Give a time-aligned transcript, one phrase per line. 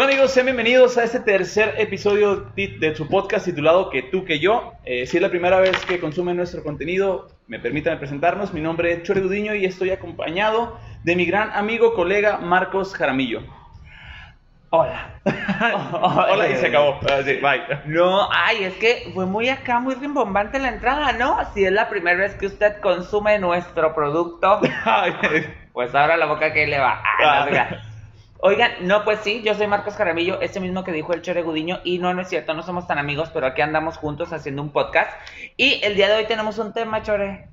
[0.00, 4.38] Hola amigos, sean bienvenidos a este tercer episodio de su podcast titulado Que tú que
[4.38, 4.74] yo.
[4.84, 8.54] Eh, si es la primera vez que consumen nuestro contenido, me permítanme presentarnos.
[8.54, 13.42] Mi nombre es Chore Dudiño y estoy acompañado de mi gran amigo, colega Marcos Jaramillo.
[14.70, 15.18] Hola.
[16.00, 17.00] Hola y se acabó.
[17.10, 17.80] Ah, sí, bye.
[17.86, 21.40] No, ay, es que fue muy acá, muy rimbombante la entrada, ¿no?
[21.54, 24.60] Si es la primera vez que usted consume nuestro producto,
[25.72, 27.02] pues ahora la boca que le va.
[27.20, 27.87] Ah, no.
[28.40, 31.80] Oigan, no, pues sí, yo soy Marcos Jaramillo, ese mismo que dijo el Chore Gudiño,
[31.82, 34.70] y no, no es cierto, no somos tan amigos, pero aquí andamos juntos haciendo un
[34.70, 35.10] podcast.
[35.56, 37.48] Y el día de hoy tenemos un tema, Chore,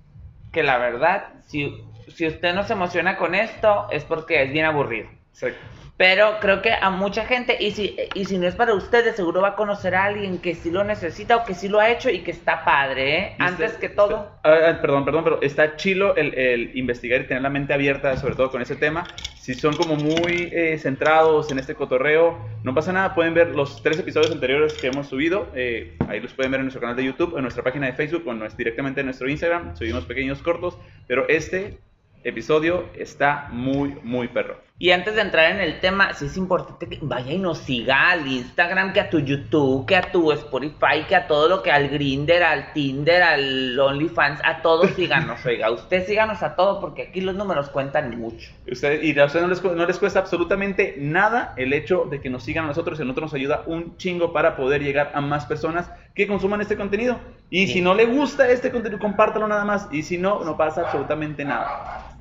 [0.51, 4.65] que la verdad, si, si usted no se emociona con esto, es porque es bien
[4.65, 5.09] aburrido.
[5.31, 5.59] Exacto.
[5.97, 9.39] Pero creo que a mucha gente, y si, y si no es para ustedes, seguro
[9.41, 12.09] va a conocer a alguien que sí lo necesita o que sí lo ha hecho
[12.09, 13.35] y que está padre, ¿eh?
[13.39, 14.29] Antes que todo.
[14.43, 18.17] Ah, ah, perdón, perdón, pero está chilo el, el investigar y tener la mente abierta,
[18.17, 19.07] sobre todo con ese tema.
[19.39, 23.81] Si son como muy eh, centrados en este cotorreo, no pasa nada, pueden ver los
[23.81, 25.47] tres episodios anteriores que hemos subido.
[25.55, 28.23] eh, ahí los pueden ver en nuestro canal de YouTube, en nuestra página de Facebook
[28.27, 29.77] o en nues- directamente en nuestro Instagram.
[29.77, 30.77] Subimos pequeños cortos,
[31.07, 31.77] pero este
[32.25, 34.64] episodio está muy, muy perro.
[34.77, 38.09] Y antes de entrar en el tema, sí es importante que vaya y nos siga
[38.11, 41.71] al Instagram, que a tu YouTube, que a tu Spotify, que a todo lo que
[41.71, 45.71] al Grinder, al Tinder, al OnlyFans, a todos síganos, oiga.
[45.71, 48.51] Usted síganos a todos porque aquí los números cuentan mucho.
[48.69, 52.19] Usted, y a ustedes no les, cu- no les cuesta absolutamente nada el hecho de
[52.19, 55.11] que nos sigan a nosotros y a nosotros nos ayuda un chingo para poder llegar
[55.15, 57.17] a más personas que consuman este contenido.
[57.49, 57.73] Y Sí.
[57.75, 59.87] si no le gusta este contenido, compártalo nada más.
[59.93, 62.11] Y si no, no pasa absolutamente nada.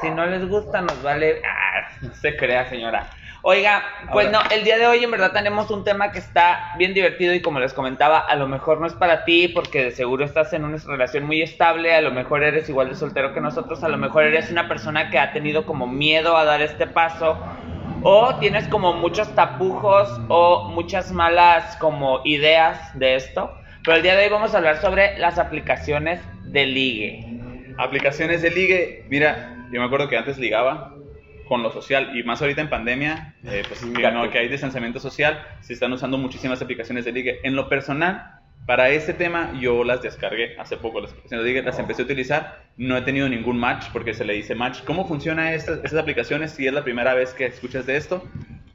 [0.00, 1.42] Si no les gusta, nos vale.
[1.46, 3.08] Ah, no se crea, señora.
[3.44, 4.44] Oiga, pues Ahora.
[4.44, 7.42] no, el día de hoy en verdad tenemos un tema que está bien divertido y
[7.42, 10.64] como les comentaba, a lo mejor no es para ti porque de seguro estás en
[10.64, 13.98] una relación muy estable, a lo mejor eres igual de soltero que nosotros, a lo
[13.98, 17.36] mejor eres una persona que ha tenido como miedo a dar este paso
[18.04, 23.52] o tienes como muchos tapujos o muchas malas como ideas de esto.
[23.84, 27.26] Pero el día de hoy vamos a hablar sobre las aplicaciones de ligue.
[27.78, 29.04] Aplicaciones de ligue.
[29.08, 30.94] Mira, yo me acuerdo que antes ligaba
[31.48, 35.00] con lo social y más ahorita en pandemia, eh, pues que, no, que hay distanciamiento
[35.00, 37.40] social, se están usando muchísimas aplicaciones de ligue.
[37.42, 41.62] En lo personal, para este tema yo las descargué hace poco, las aplicaciones de ligue,
[41.62, 44.82] las empecé a utilizar, no he tenido ningún match porque se le dice match.
[44.84, 48.22] ¿Cómo funciona estas, estas aplicaciones si es la primera vez que escuchas de esto?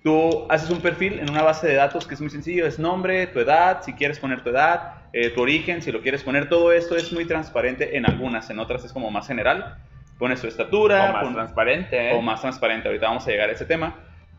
[0.03, 3.28] Tú haces un perfil en una base de datos que es muy sencillo, es nombre,
[3.28, 6.72] tu edad, si quieres poner tu edad, eh, tu origen, si lo quieres poner, todo
[6.72, 9.78] esto es muy transparente en algunas, en otras es como más general.
[10.17, 12.13] Pones tu estatura, O más pon- transparente, ¿eh?
[12.13, 13.95] o más transparente, ahorita vamos a llegar a ese tema.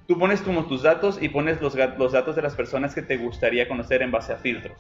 [0.07, 3.17] Tú pones como tus datos y pones los, los datos de las personas que te
[3.17, 4.79] gustaría conocer en base a filtros.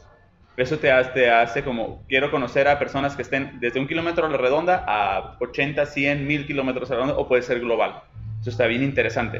[0.56, 4.26] Eso te hace, te hace como, quiero conocer a personas que estén desde un kilómetro
[4.26, 8.02] a la redonda a 80, 100, 1000 kilómetros a la redonda o puede ser global.
[8.40, 9.38] Eso está bien interesante.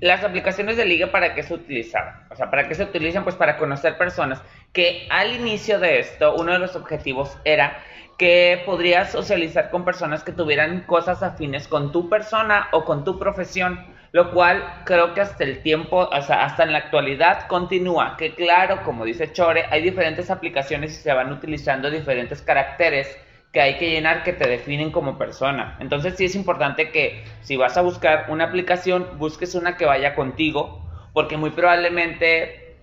[0.00, 2.26] Las aplicaciones de liga, ¿para qué se utilizan?
[2.30, 3.22] O sea, ¿para qué se utilizan?
[3.24, 4.42] Pues para conocer personas.
[4.72, 7.78] Que al inicio de esto, uno de los objetivos era
[8.18, 13.18] que podrías socializar con personas que tuvieran cosas afines con tu persona o con tu
[13.18, 13.94] profesión.
[14.12, 18.16] Lo cual creo que hasta el tiempo, o sea, hasta en la actualidad continúa.
[18.16, 23.14] Que claro, como dice Chore, hay diferentes aplicaciones y se van utilizando diferentes caracteres
[23.52, 25.76] que hay que llenar que te definen como persona.
[25.80, 30.14] Entonces sí es importante que si vas a buscar una aplicación, busques una que vaya
[30.14, 30.82] contigo,
[31.12, 32.76] porque muy probablemente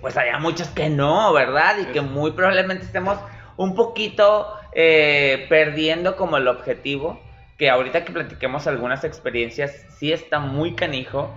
[0.00, 1.76] pues haya muchas que no, ¿verdad?
[1.80, 3.18] Y que muy probablemente estemos
[3.56, 7.20] un poquito eh, perdiendo como el objetivo,
[7.58, 11.30] que ahorita que platiquemos algunas experiencias, sí está muy canijo.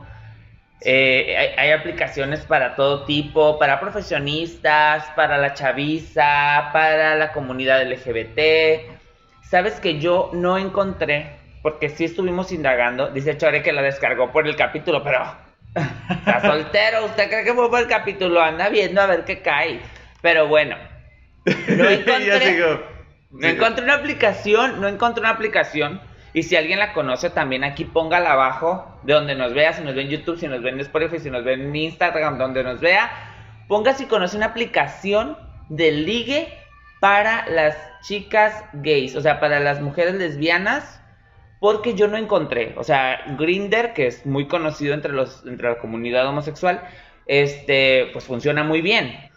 [0.82, 7.82] Eh, hay, hay aplicaciones para todo tipo, para profesionistas, para la chaviza, para la comunidad
[7.86, 8.92] LGBT.
[9.50, 14.48] Sabes que yo no encontré, porque sí estuvimos indagando, dice Chore que la descargó por
[14.48, 15.24] el capítulo, pero
[16.10, 18.42] está soltero, ¿usted cree que fue por el capítulo?
[18.42, 19.80] Anda viendo a ver qué cae.
[20.22, 20.78] Pero bueno,
[21.46, 22.58] no encontré,
[23.34, 26.00] no encontré una aplicación, no encontré una aplicación.
[26.34, 29.96] Y si alguien la conoce, también aquí póngala abajo, de donde nos vea, si nos
[29.96, 32.80] ve en YouTube, si nos ve en Spotify, si nos ve en Instagram, donde nos
[32.80, 33.12] vea.
[33.68, 35.38] Ponga si conoce una aplicación
[35.70, 36.54] de ligue
[37.00, 41.02] para las chicas gays, o sea, para las mujeres lesbianas,
[41.60, 42.74] porque yo no encontré.
[42.78, 46.82] O sea, Grinder, que es muy conocido entre, los, entre la comunidad homosexual,
[47.26, 49.33] este, pues funciona muy bien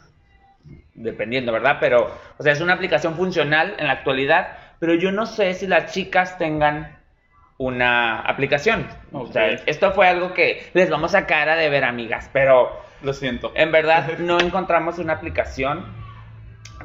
[0.97, 1.77] dependiendo, ¿verdad?
[1.81, 4.49] Pero, o sea, es una aplicación funcional en la actualidad,
[4.79, 6.97] pero yo no sé si las chicas tengan
[7.59, 8.87] una aplicación.
[9.13, 13.13] O sea, esto fue algo que les vamos a cara de ver, amigas, pero Lo
[13.13, 13.53] siento.
[13.55, 15.85] en verdad no encontramos una aplicación.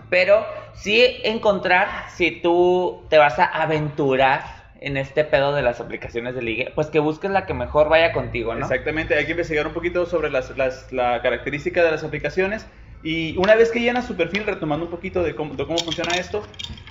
[0.09, 4.41] Pero sí encontrar si tú te vas a aventurar
[4.81, 8.11] en este pedo de las aplicaciones de ligue, pues que busques la que mejor vaya
[8.11, 8.61] contigo, ¿no?
[8.61, 12.67] Exactamente, hay que investigar un poquito sobre las, las, la característica de las aplicaciones
[13.03, 16.17] y una vez que llenas su perfil, retomando un poquito de cómo, de cómo funciona
[16.17, 16.45] esto,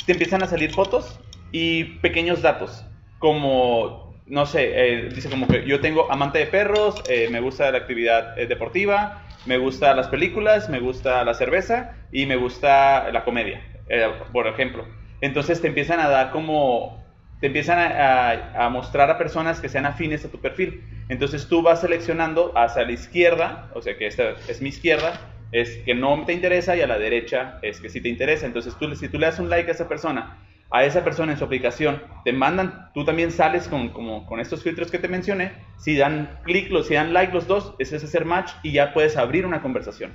[0.07, 1.21] te empiezan a salir fotos
[1.53, 2.87] y pequeños datos,
[3.19, 7.71] como, no sé, eh, dice como que yo tengo amante de perros, eh, me gusta
[7.71, 13.11] la actividad eh, deportiva, me gusta las películas, me gusta la cerveza y me gusta
[13.13, 14.87] la comedia, eh, por ejemplo.
[15.21, 17.01] Entonces te empiezan a dar como
[17.41, 20.85] te empiezan a, a- a mostrar a personas que sean afines a tu perfil.
[21.09, 25.21] Entonces tú vas seleccionando hacia la izquierda, o sea que esta es mi izquierda,
[25.53, 28.47] es que no te interesa y a la derecha es que sí te interesa.
[28.47, 30.39] Entonces tú, si tú le das un like a esa persona,
[30.71, 34.91] a esa persona en su aplicación, te mandan, tú también sales con, con estos filtros
[34.91, 38.53] que te mencioné, si dan clic, si dan like los dos, ese es hacer match
[38.63, 40.13] y ya puedes abrir una conversación.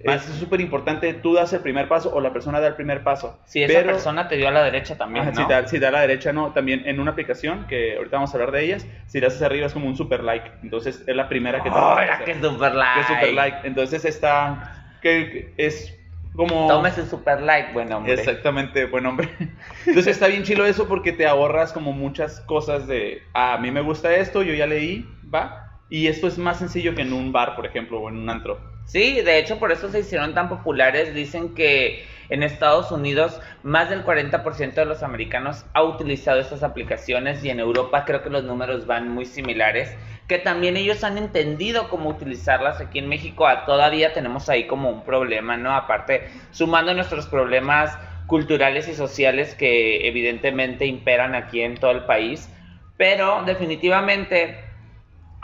[0.00, 3.38] Es súper importante, tú das el primer paso o la persona da el primer paso.
[3.46, 5.42] Si esa Pero- persona te dio a la derecha también, Ajá, ¿no?
[5.42, 6.52] si, da, si da a la derecha, no.
[6.52, 9.66] También en una aplicación, que ahorita vamos a hablar de ellas, si le haces arriba
[9.66, 10.48] es como un super like.
[10.62, 13.00] Entonces es la primera que te ¡Oh, que super like!
[13.00, 13.56] Es super like.
[13.66, 14.84] Entonces está.
[15.02, 15.94] Que que es
[16.36, 16.68] como.
[16.68, 18.12] Tomes el super like, buen hombre.
[18.14, 19.28] Exactamente, buen hombre.
[19.86, 23.22] Entonces está bien chilo eso porque te ahorras como muchas cosas de.
[23.34, 25.04] "Ah, a mí me gusta esto, yo ya leí,
[25.34, 25.64] va.
[25.90, 28.60] Y esto es más sencillo que en un bar, por ejemplo, o en un antro.
[28.88, 31.14] Sí, de hecho por eso se hicieron tan populares.
[31.14, 37.44] Dicen que en Estados Unidos más del 40% de los americanos ha utilizado estas aplicaciones
[37.44, 39.94] y en Europa creo que los números van muy similares.
[40.26, 42.80] Que también ellos han entendido cómo utilizarlas.
[42.80, 45.74] Aquí en México ah, todavía tenemos ahí como un problema, ¿no?
[45.74, 47.94] Aparte, sumando nuestros problemas
[48.26, 52.48] culturales y sociales que evidentemente imperan aquí en todo el país.
[52.96, 54.67] Pero definitivamente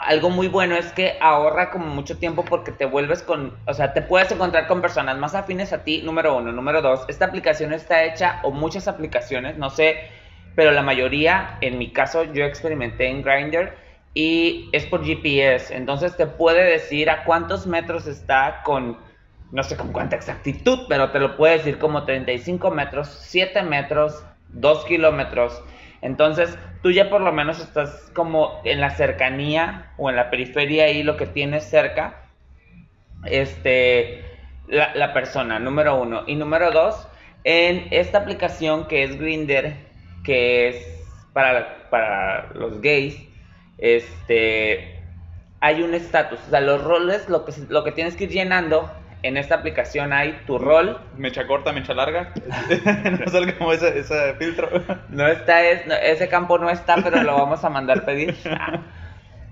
[0.05, 3.93] algo muy bueno es que ahorra como mucho tiempo porque te vuelves con, o sea,
[3.93, 6.51] te puedes encontrar con personas más afines a ti, número uno.
[6.51, 10.09] Número dos, esta aplicación está hecha, o muchas aplicaciones, no sé,
[10.55, 13.73] pero la mayoría, en mi caso, yo experimenté en Grindr
[14.13, 15.75] y es por GPS.
[15.75, 18.97] Entonces te puede decir a cuántos metros está con,
[19.51, 24.23] no sé con cuánta exactitud, pero te lo puede decir como 35 metros, 7 metros,
[24.49, 25.61] 2 kilómetros.
[26.05, 30.85] Entonces, tú ya por lo menos estás como en la cercanía o en la periferia
[30.85, 32.27] ahí lo que tienes cerca.
[33.25, 34.23] Este,
[34.67, 36.21] la, la persona, número uno.
[36.27, 37.07] Y número dos,
[37.43, 39.73] en esta aplicación que es Grindr,
[40.23, 41.03] que es
[41.33, 43.19] para, para los gays,
[43.79, 45.01] este,
[45.59, 46.39] hay un estatus.
[46.45, 48.91] O sea, los roles, lo que, lo que tienes que ir llenando
[49.25, 52.31] en esta aplicación hay tu rol, Mecha corta, mecha larga.
[53.19, 54.69] no salga como ese, ese filtro.
[55.09, 58.35] No está, es, no, ese campo no está, pero lo vamos a mandar pedir.
[58.49, 58.79] Ah.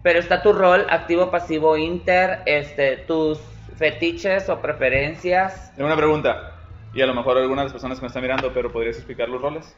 [0.03, 3.39] Pero está tu rol activo, pasivo, inter, este, tus
[3.77, 6.51] fetiches o preferencias, Tengo una pregunta.
[6.93, 9.29] Y a lo mejor algunas de las personas que me están mirando, pero ¿podrías explicar
[9.29, 9.77] los roles?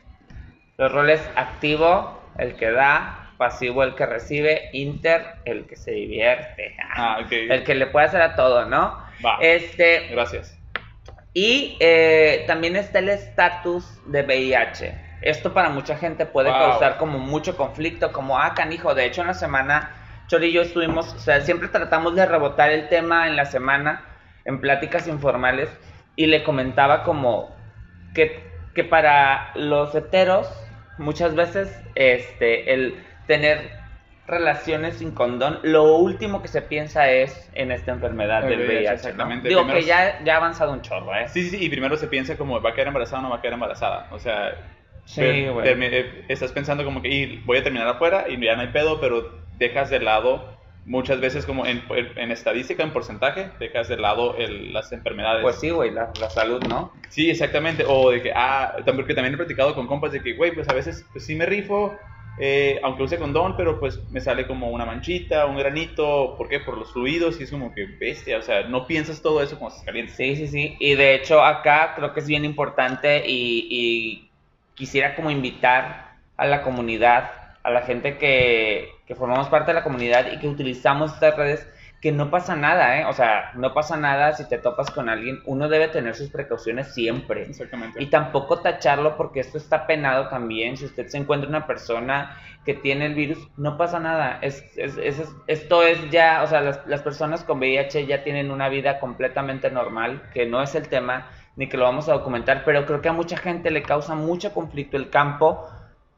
[0.78, 6.76] los roles activo, el que da, pasivo, el que recibe, inter, el que se divierte,
[6.96, 7.32] Ah, ok.
[7.32, 9.05] el que le puede hacer a todo, ¿no?
[9.24, 9.38] Va.
[9.42, 10.58] Este, Gracias.
[11.34, 15.18] Y eh, también está el estatus de VIH.
[15.22, 16.60] Esto para mucha gente puede Wow.
[16.60, 19.92] causar como mucho conflicto, como, ah, canijo, de hecho en la semana,
[20.28, 24.06] Chori y yo estuvimos, o sea, siempre tratamos de rebotar el tema en la semana,
[24.46, 25.70] en pláticas informales,
[26.16, 27.56] y le comentaba como
[28.14, 30.48] que, que para los heteros,
[30.98, 33.72] muchas veces, este, el tener
[34.28, 38.80] relaciones sin condón, lo último que se piensa es en esta enfermedad El del VIH,
[38.80, 38.90] VIH.
[38.90, 38.94] ¿no?
[38.96, 39.48] exactamente.
[39.50, 41.28] Digo Primero que ya, ya ha avanzado un chorro, ¿eh?
[41.28, 43.42] Sí, sí, y primero se piensa como, ¿va a quedar embarazada o no va a
[43.42, 44.08] quedar embarazada?
[44.12, 44.56] O sea,
[45.06, 48.70] Sí, eh, estás pensando como que "Y voy a terminar afuera y ya no hay
[48.70, 50.56] pedo, pero dejas de lado
[50.86, 51.84] muchas veces como en,
[52.16, 55.44] en estadística, en porcentaje, dejas de lado el- las enfermedades.
[55.44, 56.92] Pues sí, güey, la, la salud, ¿no?
[57.10, 57.84] Sí, exactamente.
[57.88, 60.68] O de que, ah, también, porque también he platicado con compas de que, güey, pues
[60.70, 62.00] a veces pues, sí me rifo,
[62.38, 66.60] eh, aunque use condón, pero pues me sale como una manchita, un granito, ¿por qué?
[66.60, 69.76] Por los fluidos y es como que bestia, o sea, no piensas todo eso cuando
[69.76, 70.14] estás caliente.
[70.14, 70.76] Sí, sí, sí.
[70.80, 74.22] Y de hecho acá creo que es bien importante y,
[74.76, 77.32] quisiera como invitar a la comunidad,
[77.64, 81.66] a la gente que formamos parte de la comunidad y que utilizamos estas redes,
[82.02, 83.06] que no pasa nada, ¿eh?
[83.06, 85.42] O sea, no pasa nada si te topas con alguien.
[85.46, 87.44] Uno debe tener sus precauciones siempre.
[87.44, 88.02] Exactamente.
[88.02, 90.78] Y tampoco tacharlo porque esto está penado también.
[90.78, 94.38] Si usted se encuentra una persona que tiene el virus, no pasa nada.
[94.42, 98.24] Es, es- es- es- esto es ya, o sea, las, las personas con VIH ya
[98.24, 102.14] tienen una vida completamente normal, que no es el tema, ni que lo vamos a
[102.14, 105.68] documentar, pero creo que a mucha gente le causa mucho conflicto el campo.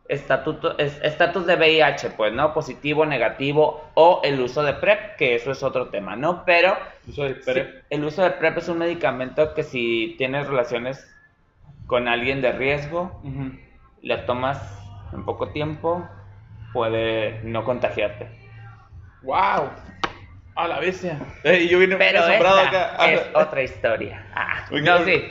[0.10, 2.54] Estatuto, es- estatus de VIH, pues, ¿no?
[2.54, 6.44] Positivo, negativo, o el uso de PrEP, que eso es otro tema, ¿no?
[6.46, 7.84] Pero Uso PrEP.
[7.90, 11.14] el uso de PrEP es un medicamento que si tienes relaciones
[11.88, 13.52] con alguien de riesgo, Ujú.
[14.02, 14.60] le tomas
[15.14, 16.08] en poco tiempo
[16.74, 18.30] puede no contagiarte.
[19.24, 19.70] ¡Wow!
[20.56, 21.20] A la bestia.
[21.70, 23.12] Yo vine Pero esa acá.
[23.12, 24.26] es otra historia.
[24.34, 25.24] Ah, no, sí.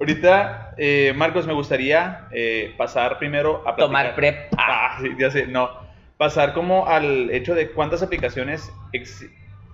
[0.00, 3.86] Ahorita, eh, Marcos, me gustaría eh, pasar primero a platicar.
[3.86, 4.54] Tomar prep.
[4.56, 5.70] Ah, sí, ya sé, no.
[6.16, 8.72] Pasar como al hecho de cuántas aplicaciones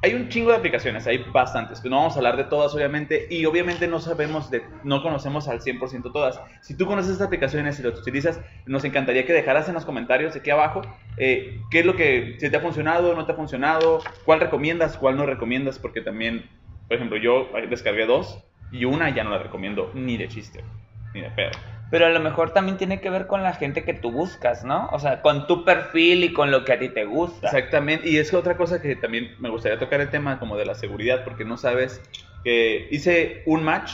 [0.02, 1.85] Hay un chingo de aplicaciones, hay bastantes.
[1.85, 5.61] No vamos a hablar de todas, obviamente, y obviamente no sabemos, de, no conocemos al
[5.61, 6.40] 100% todas.
[6.62, 10.37] Si tú conoces estas aplicaciones y las utilizas, nos encantaría que dejaras en los comentarios
[10.37, 10.83] aquí abajo
[11.19, 14.97] eh, qué es lo que, si te ha funcionado, no te ha funcionado, cuál recomiendas,
[14.97, 16.49] cuál no recomiendas, porque también,
[16.88, 20.64] por ejemplo, yo descargué dos y una ya no la recomiendo ni de chiste,
[21.12, 21.50] ni de pedo.
[21.90, 24.88] Pero a lo mejor también tiene que ver con la gente que tú buscas, ¿no?
[24.92, 27.49] O sea, con tu perfil y con lo que a ti te gusta.
[27.49, 30.75] Exactamente, y es otra cosa que también me gustaría tocar el tema como de la
[30.75, 32.02] seguridad, porque no sabes
[32.42, 33.92] que hice un match,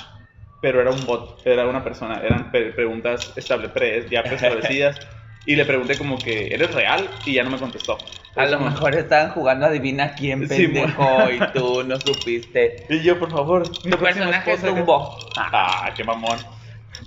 [0.61, 5.01] pero era un bot, era una persona, eran pre- preguntas estable, pre, ya preestablecidas,
[5.45, 7.23] y le pregunté como que, ¿eres real?
[7.25, 8.01] Y ya no me contestó.
[8.37, 12.87] A lo mejor estaban jugando adivina quién, Sí, pendejo, y tú no supiste.
[12.89, 15.33] Y yo, por favor, mi próxima personaje es esposa, Dumbo.
[15.37, 16.45] Ah, qué mamón.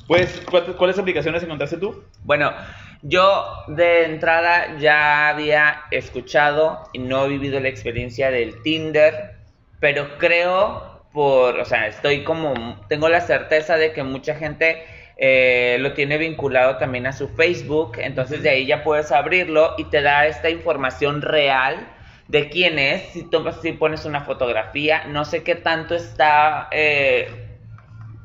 [0.07, 2.03] Pues, ¿cuál- ¿cuáles aplicaciones encontraste tú?
[2.23, 2.53] Bueno,
[3.01, 9.35] yo de entrada ya había escuchado y no he vivido la experiencia del Tinder,
[9.79, 14.83] pero creo por, o sea, estoy como, tengo la certeza de que mucha gente
[15.17, 19.85] eh, lo tiene vinculado también a su Facebook, entonces de ahí ya puedes abrirlo y
[19.85, 21.87] te da esta información real
[22.27, 26.69] de quién es, si, tomas, si pones una fotografía, no sé qué tanto está...
[26.71, 27.49] eh,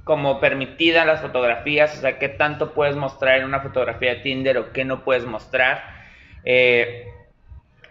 [0.08, 4.56] como permitida las fotografías, o sea, qué tanto puedes mostrar en una fotografía de Tinder
[4.56, 5.82] o qué no puedes mostrar.
[6.44, 7.04] Eh,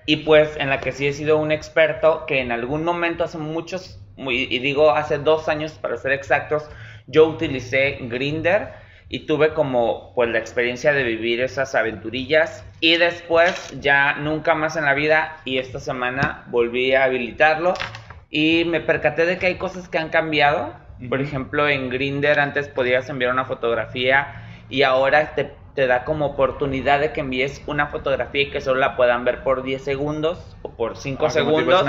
[0.08, 3.38] y pues en la que sí he sido un experto, que en algún momento hace
[3.38, 6.68] muchos, y digo hace dos años para ser exactos,
[7.06, 8.74] yo utilicé Grinder
[9.10, 12.66] y tuve como pues la experiencia de vivir esas aventurillas.
[12.80, 17.74] Y después ya nunca más en la vida y esta semana volví a habilitarlo.
[18.30, 20.74] Y me percaté de que hay cosas que han cambiado.
[21.10, 26.26] Por ejemplo, en Grinder antes podías enviar una fotografía y ahora te, te da como
[26.26, 30.58] oportunidad de que envíes una fotografía y que solo la puedan ver por 10 segundos
[30.64, 31.86] o por 5 Ah, segundos.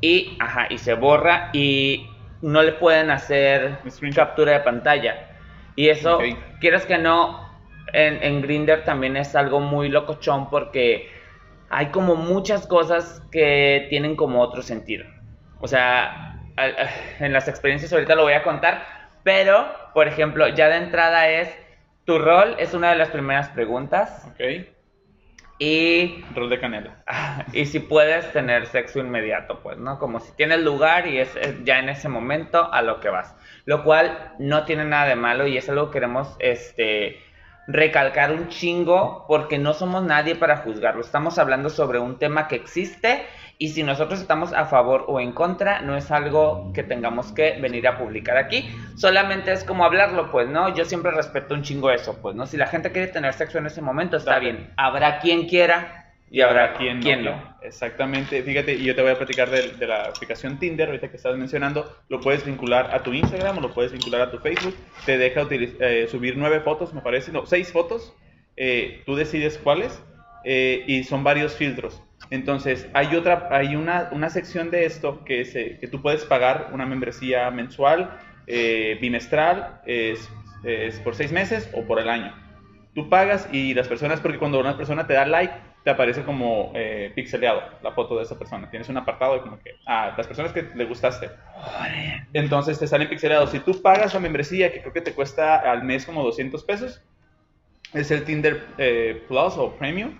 [0.00, 2.08] Y, ajá, y se borra y
[2.42, 3.78] no le pueden hacer
[4.14, 5.35] captura de pantalla.
[5.76, 6.18] Y eso,
[6.60, 7.48] quieres que no,
[7.92, 11.10] en, en Grinder también es algo muy locochón porque
[11.68, 15.04] hay como muchas cosas que tienen como otro sentido.
[15.60, 16.40] O sea,
[17.20, 18.84] en las experiencias ahorita lo voy a contar,
[19.22, 21.54] pero, por ejemplo, ya de entrada es,
[22.04, 24.66] tu rol es una de las primeras preguntas Ok,
[25.58, 27.02] y rol de canela.
[27.52, 29.98] Y si puedes tener sexo inmediato, pues, ¿no?
[29.98, 33.34] Como si tienes lugar y es, es ya en ese momento a lo que vas.
[33.66, 37.18] Lo cual no tiene nada de malo y es algo que queremos este,
[37.66, 41.00] recalcar un chingo porque no somos nadie para juzgarlo.
[41.00, 43.26] Estamos hablando sobre un tema que existe
[43.58, 47.58] y si nosotros estamos a favor o en contra, no es algo que tengamos que
[47.60, 48.68] venir a publicar aquí.
[48.96, 50.74] Solamente es como hablarlo, pues, ¿no?
[50.74, 52.46] Yo siempre respeto un chingo eso, pues, ¿no?
[52.46, 54.52] Si la gente quiere tener sexo en ese momento, está Dale.
[54.52, 54.72] bien.
[54.76, 57.30] Habrá quien quiera y habrá quien quien no.
[57.32, 57.56] no.
[57.62, 61.16] Exactamente, fíjate, y yo te voy a platicar de, de la aplicación Tinder, ahorita que
[61.16, 64.74] estás mencionando, lo puedes vincular a tu Instagram o lo puedes vincular a tu Facebook,
[65.04, 68.14] te deja eh, subir nueve fotos, me parece, no, seis fotos,
[68.56, 70.02] eh, tú decides cuáles,
[70.44, 72.02] eh, y son varios filtros.
[72.30, 76.70] Entonces, hay otra, hay una, una sección de esto que, se, que tú puedes pagar
[76.72, 80.28] una membresía mensual, eh, bimestral, es,
[80.64, 82.34] es por seis meses o por el año.
[82.94, 85.54] Tú pagas y las personas, porque cuando una persona te da like,
[85.86, 88.68] te aparece como eh, pixeleado la foto de esa persona.
[88.68, 91.30] Tienes un apartado de como que, ah, las personas que le gustaste.
[92.32, 93.50] Entonces te salen pixelados.
[93.52, 97.00] Si tú pagas la membresía, que creo que te cuesta al mes como 200 pesos,
[97.94, 100.18] es el Tinder eh, Plus o Premium.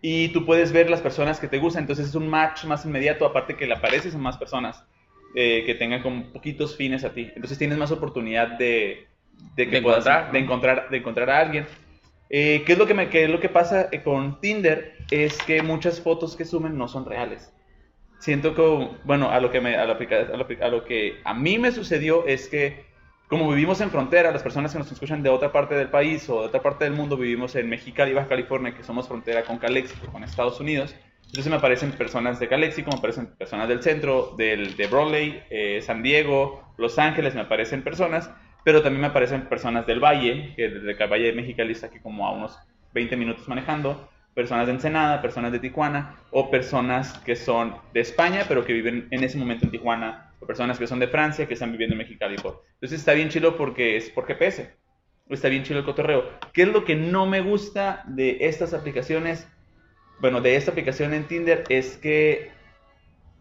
[0.00, 1.82] Y tú puedes ver las personas que te gustan.
[1.82, 4.82] Entonces es un match más inmediato, aparte que le apareces a más personas
[5.34, 7.30] eh, que tengan como poquitos fines a ti.
[7.36, 9.06] Entonces tienes más oportunidad de,
[9.56, 10.32] de, que De puedas- encontrar.
[10.32, 11.66] de encontrar, de encontrar a alguien.
[12.32, 14.96] Eh, ¿qué, es lo que me, qué es lo que pasa eh, con Tinder?
[15.10, 17.52] Es que muchas fotos que suben no son reales.
[18.18, 21.34] Siento que, bueno, a lo que, me, a, lo, a, lo, a lo que a
[21.34, 22.90] mí me sucedió es que
[23.32, 26.40] como vivimos en frontera, las personas que nos escuchan de otra parte del país o
[26.40, 30.06] de otra parte del mundo, vivimos en Mexicali, Baja California, que somos frontera con Calexico,
[30.12, 30.94] con Estados Unidos.
[31.24, 35.80] Entonces me aparecen personas de Calexico, me aparecen personas del centro, del, de Broadway, eh,
[35.80, 38.30] San Diego, Los Ángeles, me aparecen personas,
[38.64, 41.98] pero también me aparecen personas del Valle, que desde el Valle de Mexicali está aquí
[41.98, 42.58] como a unos
[42.94, 48.44] 20 minutos manejando, personas de Ensenada, personas de Tijuana, o personas que son de España,
[48.48, 51.54] pero que viven en ese momento en Tijuana, o personas que son de Francia, que
[51.54, 52.36] están viviendo en Mexicali.
[52.36, 54.74] Entonces está bien chido porque es por GPS.
[55.28, 56.30] está bien chido el cotorreo.
[56.52, 59.48] ¿Qué es lo que no me gusta de estas aplicaciones?
[60.20, 62.50] Bueno, de esta aplicación en Tinder es que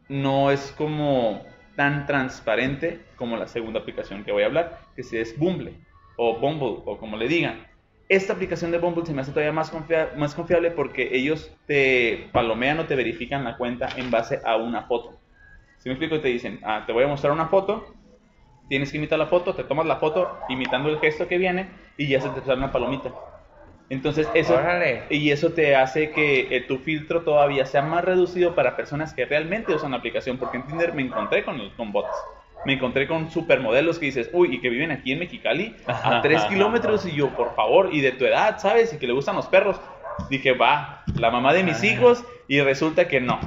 [0.10, 1.46] no es como
[1.82, 5.74] tan transparente como la segunda aplicación que voy a hablar, que es Bumble
[6.16, 7.66] o Bumble o como le digan.
[8.08, 9.74] Esta aplicación de Bumble se me hace todavía más,
[10.16, 14.84] más confiable porque ellos te palomean o te verifican la cuenta en base a una
[14.84, 15.18] foto.
[15.80, 17.96] Si me explico, te dicen, ah, te voy a mostrar una foto,
[18.70, 22.10] tienes que imitar la foto, te tomas la foto imitando el gesto que viene y
[22.10, 23.12] ya se te sale una palomita.
[23.92, 24.58] Entonces, eso,
[25.10, 29.26] y eso te hace que eh, tu filtro todavía sea más reducido para personas que
[29.26, 32.16] realmente usan la aplicación, porque en Tinder me encontré con, con bots.
[32.64, 36.42] Me encontré con supermodelos que dices, uy, y que viven aquí en Mexicali a tres
[36.46, 38.94] kilómetros, y yo, por favor, y de tu edad, ¿sabes?
[38.94, 39.78] Y que le gustan los perros.
[40.30, 43.42] Dije, va, la mamá de mis hijos, y resulta que no.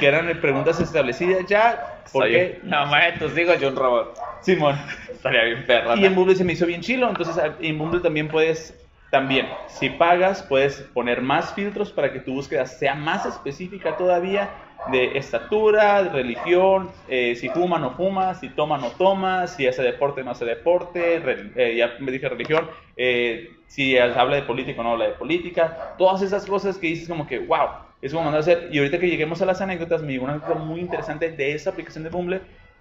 [0.00, 2.02] Que eran preguntas establecidas ya.
[2.12, 2.58] ¿Por qué?
[2.64, 4.18] La mamá de tus hijos y un robot.
[4.40, 4.76] Simón.
[5.08, 5.94] Estaría bien perra.
[5.94, 7.08] Y en Bumble se me hizo bien chilo.
[7.08, 8.83] Entonces, en Bumble también puedes
[9.14, 14.50] también, si pagas, puedes poner más filtros para que tu búsqueda sea más específica todavía
[14.90, 19.84] de estatura, de religión, eh, si fuma no fuma, si toma no toma, si hace
[19.84, 21.22] deporte no hace deporte,
[21.54, 25.94] eh, ya me dije religión, eh, si habla de política o no habla de política,
[25.96, 27.68] todas esas cosas que dices como que, wow,
[28.02, 28.68] es como mandar a hacer.
[28.72, 31.70] Y ahorita que lleguemos a las anécdotas, me llegó una cosa muy interesante de esa
[31.70, 32.40] aplicación de Bumble,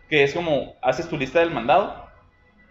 [0.09, 2.11] que es como haces tu lista del mandado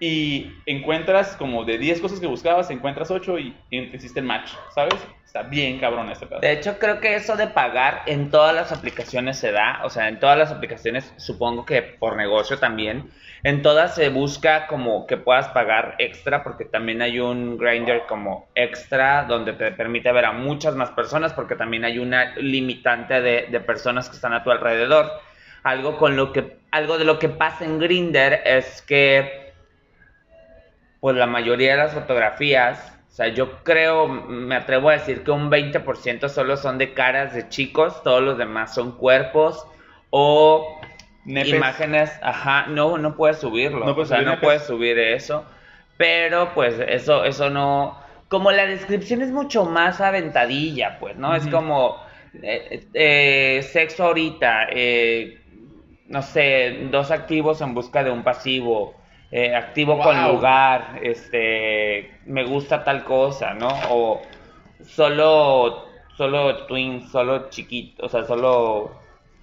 [0.03, 4.95] y encuentras como de 10 cosas que buscabas, encuentras 8 y, hiciste el match, ¿sabes?
[5.25, 6.41] Está bien cabrón este pedo.
[6.41, 10.09] De hecho, creo que eso de pagar en todas las aplicaciones se da, o sea,
[10.09, 13.11] en todas las aplicaciones, supongo que por negocio también,
[13.45, 18.49] en todas se busca como que puedas pagar extra, porque también hay un grinder como
[18.57, 23.47] extra, donde te permite ver a muchas más personas, porque también hay una limitante de,
[23.53, 25.13] de personas que están a tu alrededor.
[25.63, 29.42] Algo con lo que, algo de lo que pasa en Grinder es que
[31.03, 35.33] pues la mayoría de las fotografías, o sea, yo creo, me atrevo a decir que
[35.33, 39.67] un 20% solo son de caras de chicos, todos los demás son cuerpos
[40.11, 40.81] o
[41.27, 45.45] imágenes, ajá, no, no puedes subirlo, no puedes o sea, no puedes subir eso,
[45.97, 47.99] pero pues eso, eso no,
[48.29, 51.35] como la descripción es mucho más aventadilla, pues, ¿no?
[51.35, 51.97] Es como
[52.41, 55.41] eh, eh, sexo ahorita, eh,
[56.07, 59.02] no sé, dos activos en busca de un pasivo,
[59.35, 63.69] eh, activo con lugar, este, me gusta tal cosa, ¿no?
[63.89, 64.21] O
[64.85, 68.93] solo, solo twins, solo chiquitos, o sea, solo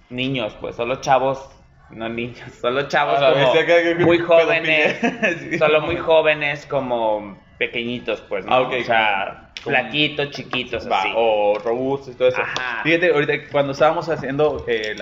[0.08, 1.44] niños, pues, solo chavos,
[1.90, 5.00] no niños, solo chavos como muy jóvenes,
[5.58, 8.54] solo muy jóvenes como pequeñitos, pues, ¿no?
[8.54, 11.08] Ah, o sea, flaquitos, chiquitos, así.
[11.16, 12.42] O robustos y todo eso.
[12.84, 14.94] Fíjate, ahorita cuando estábamos haciendo eh,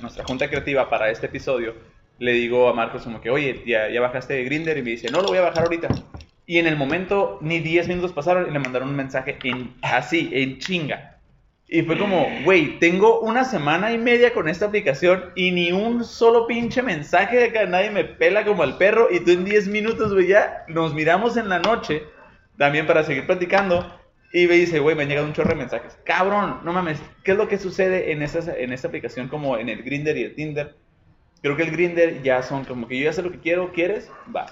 [0.00, 1.74] nuestra junta creativa para este episodio,
[2.22, 5.10] le digo a Marcos como que, oye, ya, ya bajaste de Grinder y me dice,
[5.10, 5.88] no, lo voy a bajar ahorita.
[6.46, 10.30] Y en el momento, ni 10 minutos pasaron y le mandaron un mensaje en, así,
[10.32, 11.18] en chinga.
[11.66, 16.04] Y fue como, güey, tengo una semana y media con esta aplicación y ni un
[16.04, 19.66] solo pinche mensaje de acá, nadie me pela como el perro y tú en 10
[19.68, 22.04] minutos, güey, ya nos miramos en la noche
[22.56, 23.98] también para seguir platicando
[24.32, 25.98] y me dice, güey, me han llegado un chorro de mensajes.
[26.04, 29.68] Cabrón, no mames, ¿qué es lo que sucede en, esta, en esta aplicación como en
[29.68, 30.76] el Grinder y el Tinder?
[31.42, 34.10] Creo que el Grinder ya son como que yo ya sé lo que quiero, ¿quieres?
[34.34, 34.46] Va.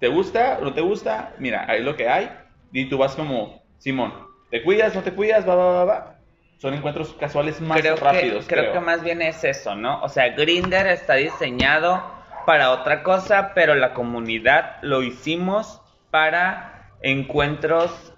[0.00, 0.58] ¿Te gusta?
[0.62, 1.34] ¿No te gusta?
[1.38, 2.30] Mira, ahí es lo que hay.
[2.72, 4.14] Y tú vas como, Simón,
[4.50, 4.94] ¿te cuidas?
[4.94, 5.46] ¿No te cuidas?
[5.46, 6.14] Va, va, va, va.
[6.58, 8.46] Son encuentros casuales más rápidos.
[8.48, 10.00] creo, creo, que más bien es eso, ¿no?
[10.02, 12.02] O sea, Grinder está diseñado
[12.46, 18.14] para otra cosa, pero la comunidad lo hicimos para encuentros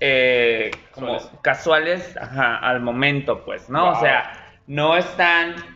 [0.00, 3.90] eh, como casuales, al momento, pues, ¿no?
[3.90, 5.73] O sea, no están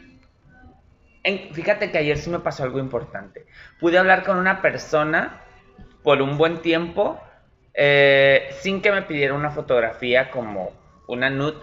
[1.53, 3.47] fíjate que ayer sí me pasó algo importante.
[3.81, 5.41] Pude hablar con una persona
[6.03, 7.21] por un buen tiempo
[7.75, 10.73] eh, sin que me pidiera una fotografía como
[11.07, 11.59] una nude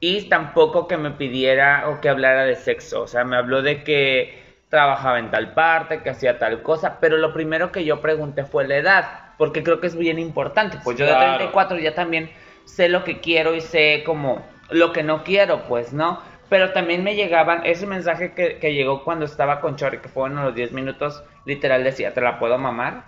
[0.00, 3.02] y tampoco que me pidiera o que hablara de sexo.
[3.02, 7.16] O sea, me habló de que trabajaba en tal parte, que hacía tal cosa, pero
[7.16, 9.04] lo primero que yo pregunté fue la edad,
[9.38, 10.78] porque creo que es bien importante.
[10.82, 12.30] Pues yo de 34 ya también
[12.64, 16.20] sé lo que quiero y sé como lo que no quiero, pues, ¿no?
[16.48, 20.28] Pero también me llegaban, ese mensaje que, que llegó cuando estaba con Chori, que fue
[20.28, 23.04] en los 10 minutos, literal decía, ¿te la puedo mamar?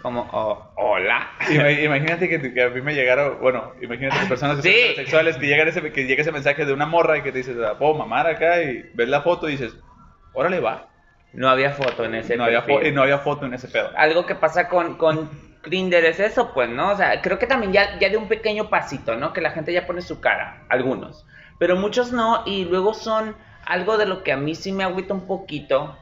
[0.00, 1.28] Como, oh, hola.
[1.50, 6.06] Imagínate que, a mí me llegara, bueno, imagínate que personas sexuales que, llegan ese, que
[6.06, 8.62] llega ese mensaje de una morra y que te dice, ¿la puedo mamar acá?
[8.62, 9.76] Y ves la foto y dices,
[10.32, 10.88] órale, va.
[11.34, 13.90] No había foto en ese no había, y no había foto en ese pedo.
[13.96, 15.28] Algo que pasa con, con
[15.62, 16.92] Grinder es eso, pues, ¿no?
[16.92, 19.34] O sea, creo que también ya, ya de un pequeño pasito, ¿no?
[19.34, 21.26] Que la gente ya pone su cara, algunos
[21.58, 25.14] pero muchos no, y luego son algo de lo que a mí sí me agüita
[25.14, 25.96] un poquito,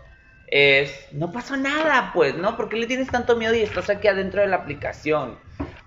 [0.47, 2.57] es, no pasó nada, pues, ¿no?
[2.57, 5.39] ¿Por qué le tienes tanto miedo y estás aquí adentro de la aplicación?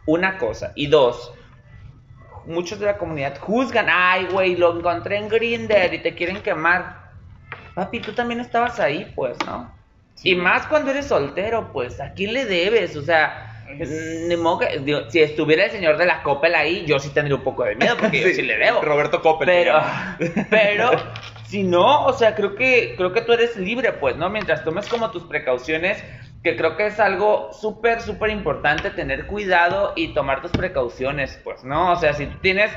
[0.06, 0.74] Una cosa.
[0.76, 1.34] Y dos,
[2.46, 7.12] muchos de la comunidad juzgan, ay, güey, lo encontré en Grinder y te quieren quemar.
[7.76, 9.80] Papi, tú también estabas ahí, pues, ¿no?
[10.22, 12.96] y más cuando eres soltero, pues, ¿a quién le debes?
[12.98, 17.00] O sea, ni modo que- digo, si estuviera el señor de la Coppel ahí, yo
[17.00, 18.82] sí tendría un poco de miedo, porque yo sí le debo.
[18.82, 19.48] Roberto Coppel.
[19.48, 19.82] Pero,
[20.50, 20.92] pero,
[21.46, 24.30] si no, o sea, creo que, creo que tú eres libre, pues, ¿no?
[24.30, 26.04] Mientras tomes como tus precauciones,
[26.44, 31.64] que creo que es algo súper, súper importante tener cuidado y tomar tus precauciones, pues,
[31.64, 31.92] ¿no?
[31.92, 32.72] O sea, si tú tienes,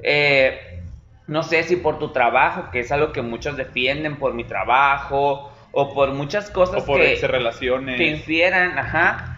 [0.00, 0.82] eh,
[1.26, 5.50] no sé si por tu trabajo, que es algo que muchos defienden, por mi trabajo,
[5.74, 7.96] o por muchas cosas o por que, relaciones.
[7.96, 9.33] que infieran, ajá.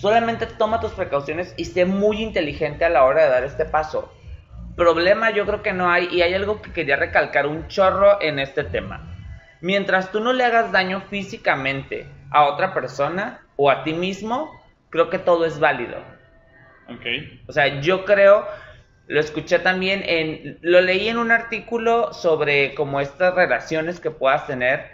[0.00, 4.10] Solamente toma tus precauciones y sé muy inteligente a la hora de dar este paso.
[4.74, 8.38] Problema yo creo que no hay y hay algo que quería recalcar un chorro en
[8.38, 9.14] este tema.
[9.60, 14.50] Mientras tú no le hagas daño físicamente a otra persona o a ti mismo,
[14.88, 15.98] creo que todo es válido.
[16.88, 17.04] Ok.
[17.46, 18.46] O sea, yo creo,
[19.06, 24.46] lo escuché también en, lo leí en un artículo sobre como estas relaciones que puedas
[24.46, 24.86] tener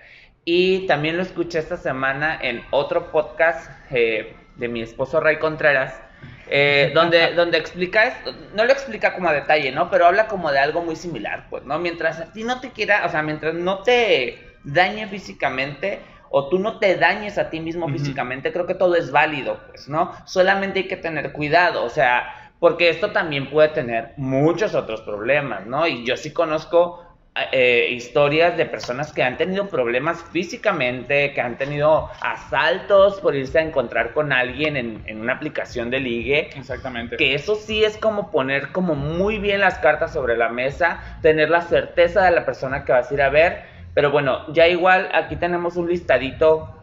[0.45, 6.01] y también lo escuché esta semana en otro podcast eh, de mi esposo Ray Contreras,
[6.49, 9.91] eh, donde, donde explica esto, no lo explica como a detalle, ¿no?
[9.91, 11.79] Pero habla como de algo muy similar, pues, ¿no?
[11.79, 16.59] Mientras a ti no te quiera, o sea, mientras no te dañe físicamente o tú
[16.59, 20.13] no te dañes a ti mismo físicamente, creo que todo es válido, pues, ¿no?
[20.27, 25.67] Solamente hay que tener cuidado, o sea, porque esto también puede tener muchos otros problemas,
[25.67, 25.87] ¿no?
[25.87, 27.06] Y yo sí conozco
[27.53, 33.59] eh, historias de personas que han tenido problemas físicamente, que han tenido asaltos por irse
[33.59, 36.51] a encontrar con alguien en, en una aplicación de ligue.
[36.57, 37.17] Exactamente.
[37.17, 41.51] Que eso sí es como poner como muy bien las cartas sobre la mesa, tener
[41.51, 43.65] la certeza de la persona que vas a ir a ver.
[43.93, 46.75] Pero bueno, ya igual aquí tenemos un listadito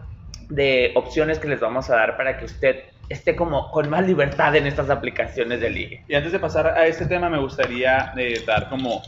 [0.50, 4.56] de opciones que les vamos a dar para que usted esté como con más libertad
[4.56, 6.04] en estas aplicaciones de ligue.
[6.08, 9.02] Y antes de pasar a este tema, me gustaría eh, dar como...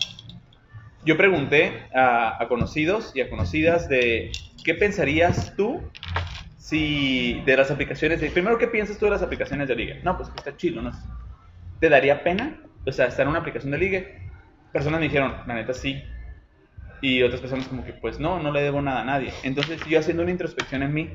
[1.06, 4.32] Yo pregunté a, conocidos y a conocidas de
[4.63, 5.84] qué pensarías tú
[6.58, 8.32] si de las aplicaciones de...
[8.32, 10.02] Primero, ¿qué piensas tú de las aplicaciones de ligue?
[10.04, 10.91] No, pues está chido, ¿no?
[11.80, 12.60] ¿Te daría pena?
[12.88, 14.30] O sea, estar en una aplicación de ligue.
[14.74, 16.04] Personas me dijeron, la neta sí.
[17.02, 19.32] Y otras personas como que, pues no, no le debo nada a nadie.
[19.44, 21.10] Entonces yo haciendo una introspección en mí,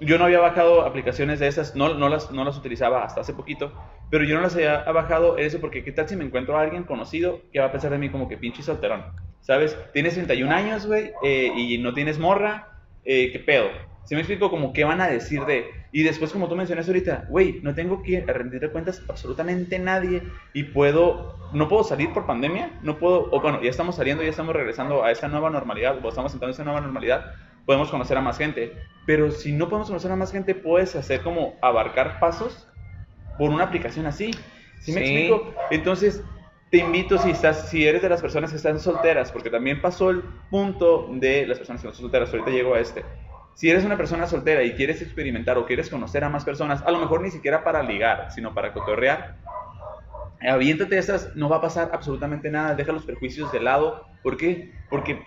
[0.00, 3.34] yo no había bajado aplicaciones de esas, no, no, las, no las utilizaba hasta hace
[3.34, 3.72] poquito,
[4.10, 6.84] pero yo no las había bajado eso porque qué tal si me encuentro a alguien
[6.84, 9.04] conocido que va a pensar de mí como que pinche solterón,
[9.40, 9.76] ¿sabes?
[9.92, 12.68] Tienes 31 años, güey, eh, y no tienes morra,
[13.04, 13.68] eh, ¿qué pedo?
[14.04, 15.70] Si me explico como qué van a decir de...
[15.92, 20.64] Y después como tú mencionaste ahorita, güey, no tengo que rendir cuentas absolutamente nadie y
[20.64, 21.38] puedo...
[21.52, 23.28] No puedo salir por pandemia, no puedo...
[23.30, 26.48] O bueno, ya estamos saliendo, ya estamos regresando a esta nueva normalidad, o estamos entrando
[26.48, 27.34] a esta nueva normalidad,
[27.66, 28.72] podemos conocer a más gente.
[29.06, 32.68] Pero si no podemos conocer a más gente, puedes hacer como abarcar pasos
[33.38, 34.30] por una aplicación así.
[34.78, 35.16] ¿Sí me Sí.
[35.16, 35.54] explico?
[35.70, 36.22] Entonces,
[36.70, 40.10] te invito si estás, si eres de las personas que están solteras, porque también pasó
[40.10, 43.04] el punto de las personas que no son solteras, ahorita llego a este.
[43.54, 46.90] Si eres una persona soltera y quieres experimentar o quieres conocer a más personas, a
[46.90, 49.36] lo mejor ni siquiera para ligar, sino para cotorrear,
[50.40, 54.06] aviéntate esas, no va a pasar absolutamente nada, deja los prejuicios de lado.
[54.22, 54.72] ¿Por qué?
[54.88, 55.22] Porque,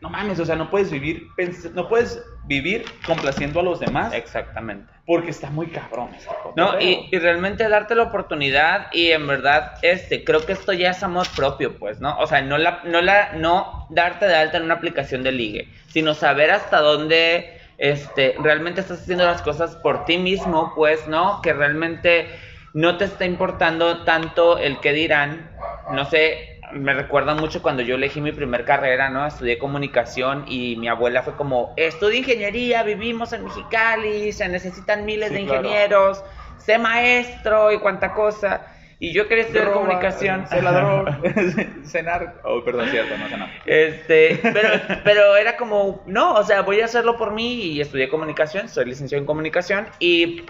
[0.00, 1.28] no mames, o sea, no puedes vivir,
[1.74, 4.90] no puedes vivir complaciendo a los demás Exactamente.
[5.06, 6.80] porque está muy cabrón este No, cotorreo.
[6.80, 11.02] y, y realmente darte la oportunidad y en verdad, este, creo que esto ya es
[11.02, 12.16] amor propio, pues, ¿no?
[12.18, 15.68] O sea, no la, no la, no darte de alta en una aplicación de ligue,
[15.88, 21.40] sino saber hasta dónde, este, realmente estás haciendo las cosas por ti mismo, pues, ¿no?
[21.42, 22.26] Que realmente
[22.72, 25.50] no te está importando tanto el que dirán,
[25.92, 29.26] no sé, me recuerda mucho cuando yo elegí mi primer carrera, ¿no?
[29.26, 35.28] Estudié comunicación y mi abuela fue como, estudia ingeniería, vivimos en Mexicali, se necesitan miles
[35.28, 35.60] Sí, de claro.
[35.60, 36.24] ingenieros,
[36.58, 38.66] sé maestro y cuánta cosa.
[39.02, 40.46] Y yo quería estudiar Roba, comunicación.
[40.46, 41.06] Se ladró.
[41.84, 42.40] cenar.
[42.44, 43.48] Oh, perdón, cierto, no cenar.
[43.64, 44.68] Este, pero,
[45.02, 48.84] pero era como, no, o sea, voy a hacerlo por mí y estudié comunicación, soy
[48.84, 50.42] licenciado en comunicación y,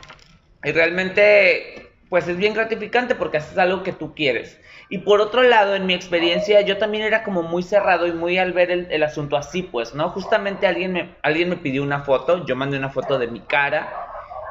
[0.65, 4.61] y realmente, pues es bien gratificante porque haces algo que tú quieres.
[4.91, 8.37] Y por otro lado, en mi experiencia, yo también era como muy cerrado y muy
[8.37, 10.11] al ver el, el asunto así, pues, ¿no?
[10.11, 14.09] Justamente alguien me, alguien me pidió una foto, yo mandé una foto de mi cara,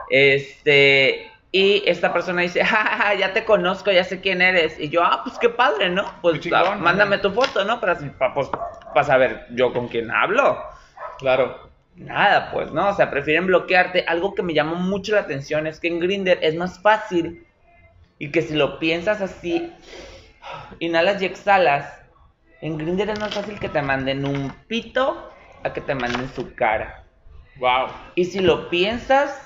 [0.09, 4.79] este, y esta persona dice, ja, ja, ja, ya te conozco, ya sé quién eres.
[4.79, 6.03] Y yo, ah, pues qué padre, ¿no?
[6.21, 7.79] Pues chingón, ah, mándame tu foto, ¿no?
[7.79, 8.49] Para, para, pues,
[8.93, 10.63] para saber yo con quién hablo.
[11.17, 11.69] Claro.
[11.95, 12.89] Nada, pues, ¿no?
[12.89, 14.05] O sea, prefieren bloquearte.
[14.07, 17.45] Algo que me llamó mucho la atención es que en Grinder es más fácil
[18.19, 19.71] y que si lo piensas así,
[20.79, 21.99] inhalas y exhalas,
[22.61, 25.31] en Grinder es más fácil que te manden un pito
[25.63, 27.05] a que te manden su cara.
[27.57, 27.87] Wow.
[28.15, 29.41] Y si lo piensas,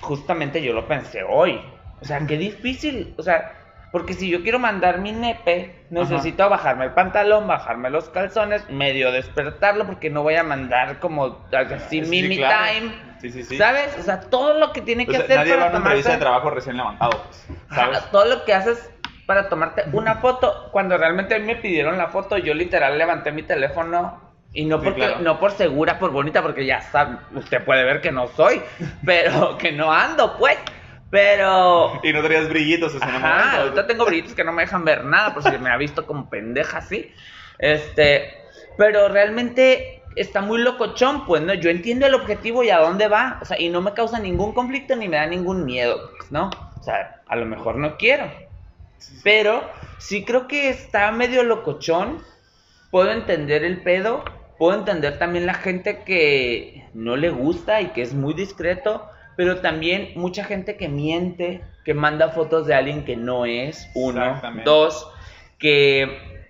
[0.00, 1.60] justamente yo lo pensé hoy.
[2.00, 3.14] O sea, qué difícil.
[3.16, 3.65] O sea,
[3.96, 9.10] porque si yo quiero mandar mi nepe, necesito bajarme el pantalón, bajarme los calzones, medio
[9.10, 12.66] despertarlo, porque no voy a mandar como así Sí, mimi claro.
[12.66, 12.92] time.
[13.22, 13.56] Sí.
[13.56, 13.96] ¿Sabes?
[13.98, 16.10] O sea, todo lo que tiene que sea, hacer nadie va a para una entrevista
[16.10, 16.20] de tomarse...
[16.20, 17.96] trabajo recién levantado, pues, ¿sabes?
[17.96, 18.90] Ajá, todo lo que haces
[19.24, 20.68] para tomarte una foto.
[20.72, 24.20] Cuando realmente a mí me pidieron la foto, yo literal levanté mi teléfono.
[24.52, 25.20] Y no Sí, porque, claro.
[25.20, 28.60] no por segura, por bonita, porque ya sabe, usted puede ver que no soy,
[29.06, 30.58] pero que no ando, pues.
[31.10, 33.62] Pero Y no tenías brillitos ese Ajá, momento.
[33.62, 36.28] ahorita tengo brillitos que no me dejan ver nada, por si me ha visto como
[36.28, 37.12] pendeja así.
[37.58, 38.34] Este,
[38.76, 41.54] pero realmente está muy locochón, pues, ¿no?
[41.54, 44.52] Yo entiendo el objetivo y a dónde va, o sea, y no me causa ningún
[44.52, 46.50] conflicto ni me da ningún miedo, pues, ¿no?
[46.78, 48.30] O sea, a lo mejor no quiero.
[49.22, 49.62] Pero
[49.98, 52.22] sí creo que está medio locochón.
[52.90, 54.24] Puedo entender el pedo.
[54.58, 59.06] Puedo entender también la gente que no le gusta y que es muy discreto.
[59.36, 63.88] Pero también mucha gente que miente, que manda fotos de alguien que no es.
[63.94, 64.40] Uno.
[64.64, 65.10] Dos,
[65.58, 66.46] que,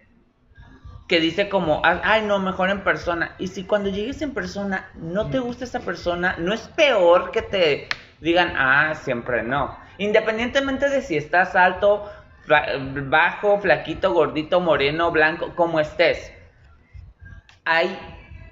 [1.08, 3.34] que dice como, "Ah, ay no, mejor en persona.
[3.38, 7.42] Y si cuando llegues en persona no te gusta esa persona, no es peor que
[7.42, 7.88] te
[8.20, 9.76] digan, ah, siempre no.
[9.98, 12.08] Independientemente de si estás alto,
[12.46, 16.32] bajo, flaquito, gordito, moreno, blanco, como estés.
[17.64, 17.98] Hay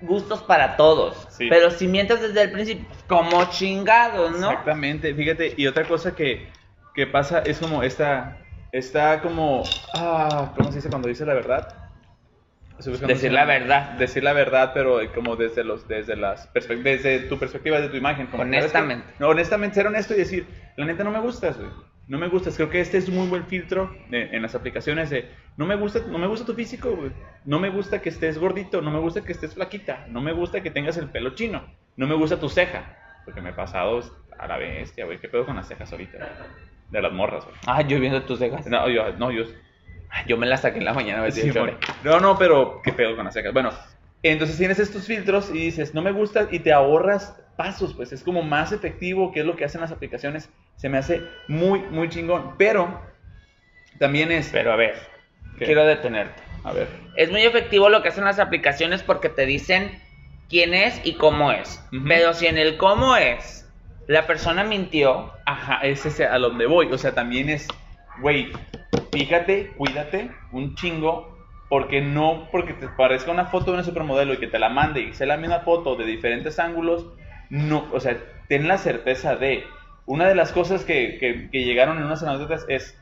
[0.04, 1.26] gustos para todos.
[1.30, 1.48] Sí.
[1.48, 4.50] Pero si mientes desde el principio, como chingados, ¿no?
[4.50, 6.48] Exactamente, fíjate, y otra cosa que,
[6.94, 8.38] que pasa es como esta,
[8.72, 9.62] está como,
[9.94, 11.84] ah, ¿cómo se dice cuando dice la verdad?
[13.06, 13.90] Decir la verdad.
[13.92, 18.26] Decir la verdad, pero como desde los, desde las desde tu perspectiva, desde tu imagen.
[18.26, 18.42] como.
[18.42, 19.06] Honestamente.
[19.20, 21.70] No, honestamente, ser honesto y decir, la neta no me gustas, güey.
[22.06, 22.56] No me gustas.
[22.56, 25.74] Creo que este es un muy buen filtro de- en las aplicaciones de, no me
[25.76, 27.12] gusta, no me gusta tu físico, güey.
[27.44, 30.62] No me gusta que estés gordito, no me gusta que estés flaquita, no me gusta
[30.62, 31.64] que tengas el pelo chino,
[31.96, 32.98] no me gusta tu ceja.
[33.24, 34.02] Porque me he pasado
[34.38, 35.18] a la bestia, güey.
[35.18, 36.18] ¿Qué pedo con las cejas ahorita?
[36.18, 36.28] güey?
[36.90, 37.56] De las morras, güey.
[37.66, 38.66] Ah, yo viendo tus cejas.
[38.66, 39.44] No, yo, no, yo,
[40.28, 41.50] Yo me la saqué en la mañana si Sí.
[42.04, 43.52] No, no, pero qué pedo con las cejas.
[43.52, 43.70] Bueno,
[44.22, 48.22] entonces tienes estos filtros y dices, no me gusta y te ahorras pasos, pues es
[48.22, 50.50] como más efectivo, que es lo que hacen las aplicaciones.
[50.76, 52.54] Se me hace muy, muy chingón.
[52.58, 53.00] Pero
[53.98, 54.50] también es...
[54.52, 54.94] Pero a ver,
[55.58, 55.66] ¿Qué?
[55.66, 56.42] quiero detenerte.
[56.64, 56.88] A ver.
[57.16, 60.00] Es muy efectivo lo que hacen las aplicaciones porque te dicen
[60.48, 61.84] quién es y cómo es.
[62.06, 63.68] Pero si en el cómo es
[64.06, 66.90] la persona mintió, Ajá, es ese a donde voy.
[66.92, 67.68] O sea, también es,
[68.20, 68.52] güey,
[69.12, 71.34] fíjate, cuídate un chingo,
[71.68, 75.00] porque no, porque te parezca una foto de una supermodelo y que te la mande
[75.00, 77.06] y sea la misma foto de diferentes ángulos,
[77.50, 78.16] no, o sea,
[78.48, 79.64] ten la certeza de,
[80.06, 82.98] una de las cosas que, que, que llegaron en unas anécdotas es,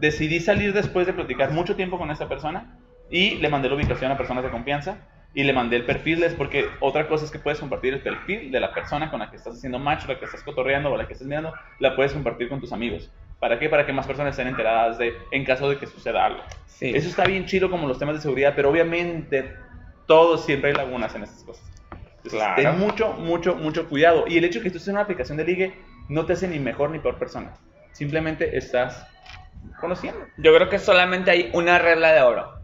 [0.00, 2.78] decidí salir después de platicar mucho tiempo con esta persona
[3.10, 4.98] y le mandé la ubicación a personas de confianza
[5.34, 8.52] y le mandé el perfil, es porque otra cosa es que puedes compartir el perfil
[8.52, 11.06] de la persona con la que estás haciendo match, la que estás cotorreando o la
[11.06, 13.10] que estás mirando, la puedes compartir con tus amigos.
[13.40, 13.68] ¿Para qué?
[13.68, 16.40] Para que más personas estén enteradas de en caso de que suceda algo.
[16.66, 16.92] Sí.
[16.94, 19.52] Eso está bien chido como los temas de seguridad, pero obviamente
[20.06, 21.64] todos siempre hay lagunas en estas cosas.
[22.28, 22.62] Claro.
[22.62, 24.24] Ten mucho, mucho, mucho cuidado.
[24.26, 25.74] Y el hecho de que tú estés en una aplicación de ligue
[26.08, 27.52] no te hace ni mejor ni peor persona.
[27.92, 29.06] Simplemente estás
[29.80, 30.26] conociendo.
[30.36, 32.54] yo creo que solamente hay una regla de oro.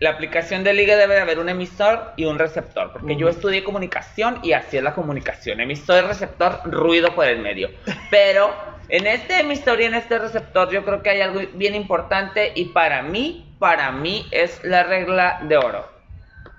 [0.00, 3.62] La aplicación de liga debe de haber un emisor y un receptor, porque yo estudié
[3.62, 5.60] comunicación y así es la comunicación.
[5.60, 7.70] Emisor, receptor, ruido por el medio.
[8.10, 8.52] Pero
[8.88, 12.66] en este emisor y en este receptor yo creo que hay algo bien importante y
[12.66, 15.88] para mí, para mí es la regla de oro.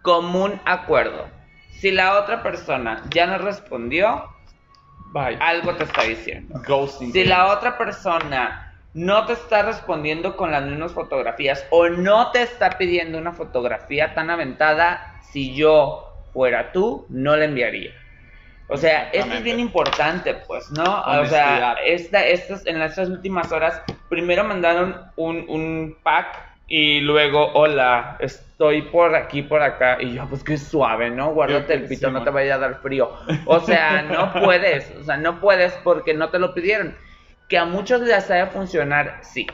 [0.01, 1.27] Común acuerdo.
[1.83, 4.29] Si la otra persona ya no respondió,
[5.11, 5.37] Bye.
[5.41, 6.61] algo te está diciendo.
[6.65, 7.11] Ghosting.
[7.11, 12.41] Si la otra persona no te está respondiendo con las mismas fotografías o no te
[12.41, 17.91] está pidiendo una fotografía tan aventada, si yo fuera tú, no la enviaría.
[18.69, 20.85] O sea, esto es bien importante, pues, ¿no?
[20.85, 21.29] O Honestidad.
[21.29, 28.17] sea, esta, estas, en estas últimas horas, primero mandaron un, un pack y luego, hola,
[28.19, 29.97] estoy por aquí, por acá.
[29.99, 31.33] Y yo, pues qué suave, ¿no?
[31.33, 33.11] Guárdate el pito, Sí, no te vaya a dar frío.
[33.45, 36.95] O sea, no puedes, o sea, no puedes porque no te lo pidieron.
[37.49, 39.45] Que a muchos les haya funcionar, sí.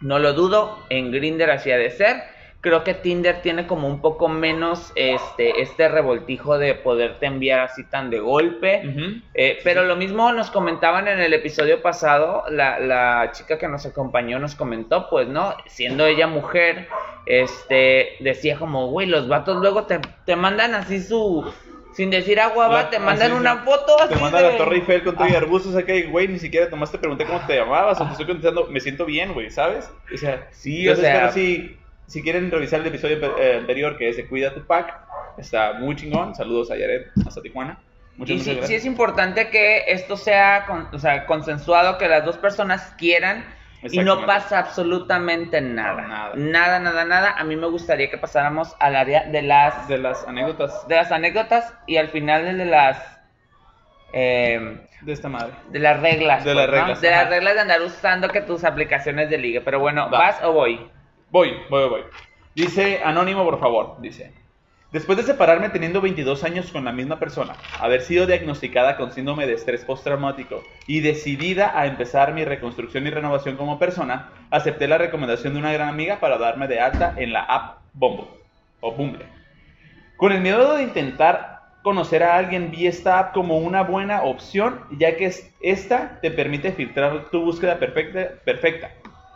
[0.00, 2.22] No lo dudo, en Grinder así ha de ser.
[2.60, 7.84] Creo que Tinder tiene como un poco menos este, este revoltijo de poderte enviar así
[7.84, 8.82] tan de golpe.
[8.84, 9.20] Ujú.
[9.34, 13.86] Eh, pero lo mismo nos comentaban en el episodio pasado, la, la chica que nos
[13.86, 15.54] acompañó nos comentó, pues, ¿no?
[15.66, 16.88] Siendo ella mujer,
[17.26, 21.48] este, decía como, güey, los vatos luego te, te mandan así su,
[21.92, 24.76] sin decir agua, va, te mandan así, una foto así Te manda de- la Torre
[24.76, 25.38] Eiffel con todo y Ah.
[25.38, 28.66] arbustos acá y, güey, ni siquiera tomaste, pregunté cómo te llamabas o te estoy contestando,
[28.66, 29.88] me siento bien, güey, ¿sabes?
[30.12, 31.76] O sea, Sí, o sea- pero si,
[32.08, 34.94] si quieren revisar el episodio eh, anterior que es de Cuida tu Pack,
[35.36, 36.34] está muy chingón.
[36.34, 37.78] Saludos a Yaret, hasta Tijuana.
[38.16, 42.36] Muchas, y sí, sí, es importante que esto sea, o sea consensuado, que las dos
[42.38, 43.44] personas quieran
[43.82, 46.02] y no pasa absolutamente nada.
[46.02, 46.32] nada.
[46.34, 47.34] Nada, nada, nada.
[47.38, 49.86] A mí me gustaría que pasáramos al área de las...
[49.86, 50.88] De las anécdotas.
[50.88, 53.20] De las anécdotas y al final de las...
[54.12, 55.52] Eh, de esta madre.
[55.68, 56.42] De las reglas.
[56.42, 57.00] De las pues, reglas.
[57.00, 59.60] De las reglas de andar usando que tus aplicaciones de ligue.
[59.60, 60.90] Pero bueno, ¿vas o voy?
[61.30, 62.02] Voy, voy, voy.
[62.54, 63.96] Dice, anónimo, por favor.
[64.00, 64.32] Dice,
[64.90, 69.46] Después de separarme teniendo 22 años con la misma persona, haber sido diagnosticada con síndrome
[69.46, 74.96] de estrés postraumático y decidida a empezar mi reconstrucción y renovación como persona, acepté la
[74.96, 78.28] recomendación de una gran amiga para darme de alta en la app Bumble
[78.80, 79.26] o Bumble.
[80.16, 84.80] Con el miedo de intentar conocer a alguien, vi esta app como una buena opción,
[84.98, 88.90] ya que esta te permite filtrar tu búsqueda perfecta, perfecta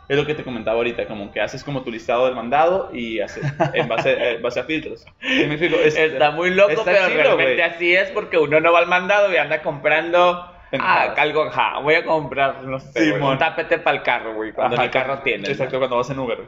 [0.07, 3.19] es lo que te comentaba ahorita, como que haces como tu listado del mandado y
[3.19, 5.05] haces en base, base a filtros.
[5.21, 9.61] está muy loco, pero realmente así es porque uno no va al mandado y anda
[9.61, 10.45] comprando
[10.79, 14.81] ah, algo, ja, voy a comprar, no sé, un tapete para el carro, güey, cuando
[14.81, 15.49] el carro tiene.
[15.49, 16.39] Exacto, cuando vas en Uber.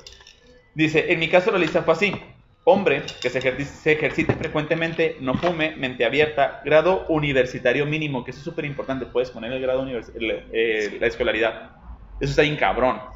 [0.73, 2.13] Dice, en mi caso la lista fue así.
[2.67, 8.39] Hombre que se, se ejercite frecuentemente, no fume, mente abierta, grado universitario mínimo, que eso
[8.39, 11.69] es súper importante, puedes poner el grado universitario, eh, la escolaridad.
[12.19, 13.14] Eso está bien cabrón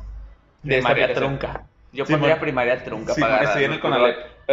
[0.62, 1.64] primaria trunca.
[1.92, 4.18] Yo pondría primaria trunca para estoy en el Conalep.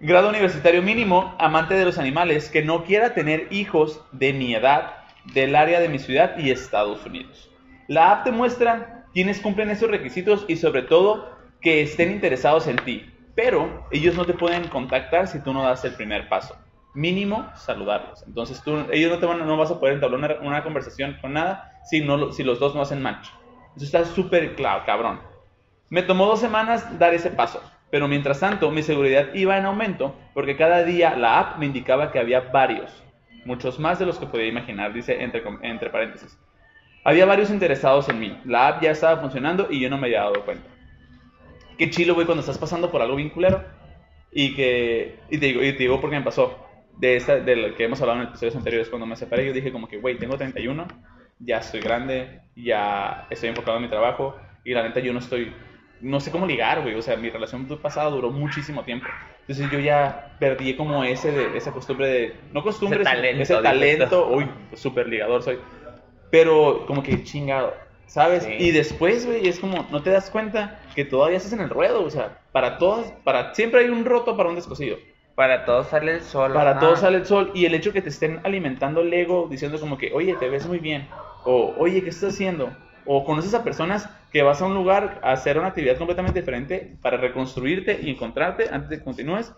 [0.00, 4.92] Grado universitario mínimo, amante de los animales, que no quiera tener hijos de mi edad,
[5.24, 7.50] del área de mi ciudad y Estados Unidos.
[7.88, 12.76] La app te muestra quienes cumplen esos requisitos y sobre todo que estén interesados en
[12.76, 16.56] ti, pero ellos no te pueden contactar si tú no das el primer paso.
[16.94, 18.22] Mínimo saludarlos.
[18.26, 21.72] Entonces tú, ellos no te van, no vas a poder entablar una, conversación con nada
[21.84, 23.28] si, no, si los dos no hacen match.
[23.78, 25.20] Eso está súper claro, cabrón.
[25.88, 27.62] Me tomó dos semanas dar ese paso,
[27.92, 32.10] pero mientras tanto mi seguridad iba en aumento porque cada día la app me indicaba
[32.10, 32.90] que había varios,
[33.44, 36.36] muchos más de los que podía imaginar, dice entre, paréntesis.
[37.04, 40.22] Había varios interesados en mí, la app ya estaba funcionando y yo no me había
[40.22, 40.68] dado cuenta.
[41.78, 43.64] Qué chilo, güey, cuando estás pasando por algo bien culero
[44.32, 47.76] y que, y te digo, y te digo porque me pasó, de, esta, de lo
[47.76, 50.36] que hemos hablado en episodios anteriores, cuando me separé, yo dije como que, güey, tengo
[50.36, 50.84] 31,
[51.40, 55.52] ya estoy grande, ya estoy enfocado en mi trabajo y la neta yo no estoy,
[56.00, 59.06] no sé cómo ligar, güey, o sea, mi relación pasada duró muchísimo tiempo.
[59.40, 63.56] Entonces yo ya perdí como ese de, esa costumbre de, no costumbre, ese talento, ese
[63.56, 65.58] talento uy, súper ligador soy,
[66.30, 67.74] pero como que chingado,
[68.06, 68.46] ¿sabes?
[68.58, 72.04] Y después, güey, es como, no te das cuenta que todavía estás en el ruedo,
[72.04, 74.98] o sea, para todos, para, siempre hay un roto para un descosido.
[75.38, 76.52] Para todos sale el sol.
[76.52, 77.52] Para todos sale el sol.
[77.54, 80.66] Y el hecho que te estén alimentando el ego diciendo como que, oye, te ves
[80.66, 81.06] muy bien
[81.44, 82.72] o oye, ¿qué estás haciendo?
[83.06, 86.96] O conoces a personas que vas a un lugar a hacer una actividad completamente diferente
[87.02, 89.54] para reconstruirte y encontrarte antes de que continúes,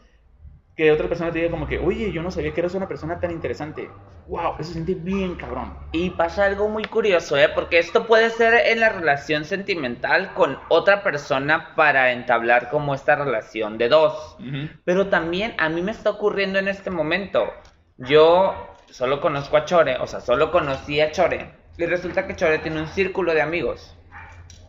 [0.76, 3.20] que otra persona te diga como que, oye, yo no sabía que eres una persona
[3.20, 3.90] tan interesante.
[4.28, 5.74] Wow, eso se siente bien cabrón.
[5.92, 7.48] Y pasa algo muy curioso, ¿eh?
[7.54, 13.16] Porque esto puede ser en la relación sentimental con otra persona para entablar como esta
[13.16, 14.36] relación de dos.
[14.84, 17.52] Pero también a mí me está ocurriendo en este momento.
[17.98, 18.54] Yo
[18.88, 22.80] solo conozco a Chore, o sea, solo conocí a Chore y resulta que Chore tiene
[22.80, 23.96] un círculo de amigos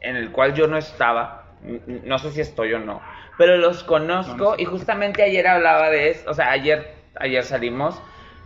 [0.02, 1.56] en el cual yo no estaba.
[1.62, 3.02] No sé si estoy o no.
[3.38, 6.30] Pero los conozco y justamente ayer hablaba de eso.
[6.30, 8.02] O sea, ayer, ayer salimos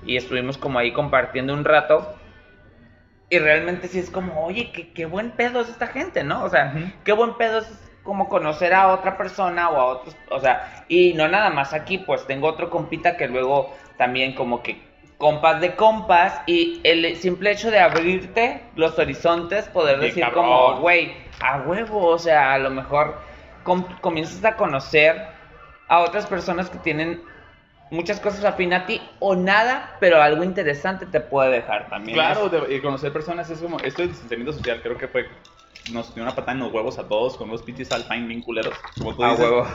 [0.05, 2.15] y estuvimos como ahí compartiendo un rato.
[3.29, 6.43] Y realmente sí es como, oye, qué, qué buen pedo es esta gente, ¿no?
[6.43, 10.39] O sea, qué buen pedo es como conocer a otra persona o a otros, o
[10.39, 14.79] sea, y no nada más aquí, pues tengo otro compita que luego también como que
[15.17, 21.13] compas de compas y el simple hecho de abrirte los horizontes, poder decir como, güey,
[21.41, 23.17] a huevo, o sea, a lo mejor
[24.01, 25.27] comienzas a conocer
[25.87, 27.21] a otras personas que tienen
[27.91, 32.15] muchas cosas afín a ti o nada, pero algo interesante te puede dejar también.
[32.15, 35.27] Claro, y conocer personas es como, esto es distanciamiento social, creo que fue,
[35.91, 38.75] nos dio una patada en los huevos a todos con unos pinches alpine bien culeros,
[38.97, 39.39] como tú dices.
[39.39, 39.67] A huevo.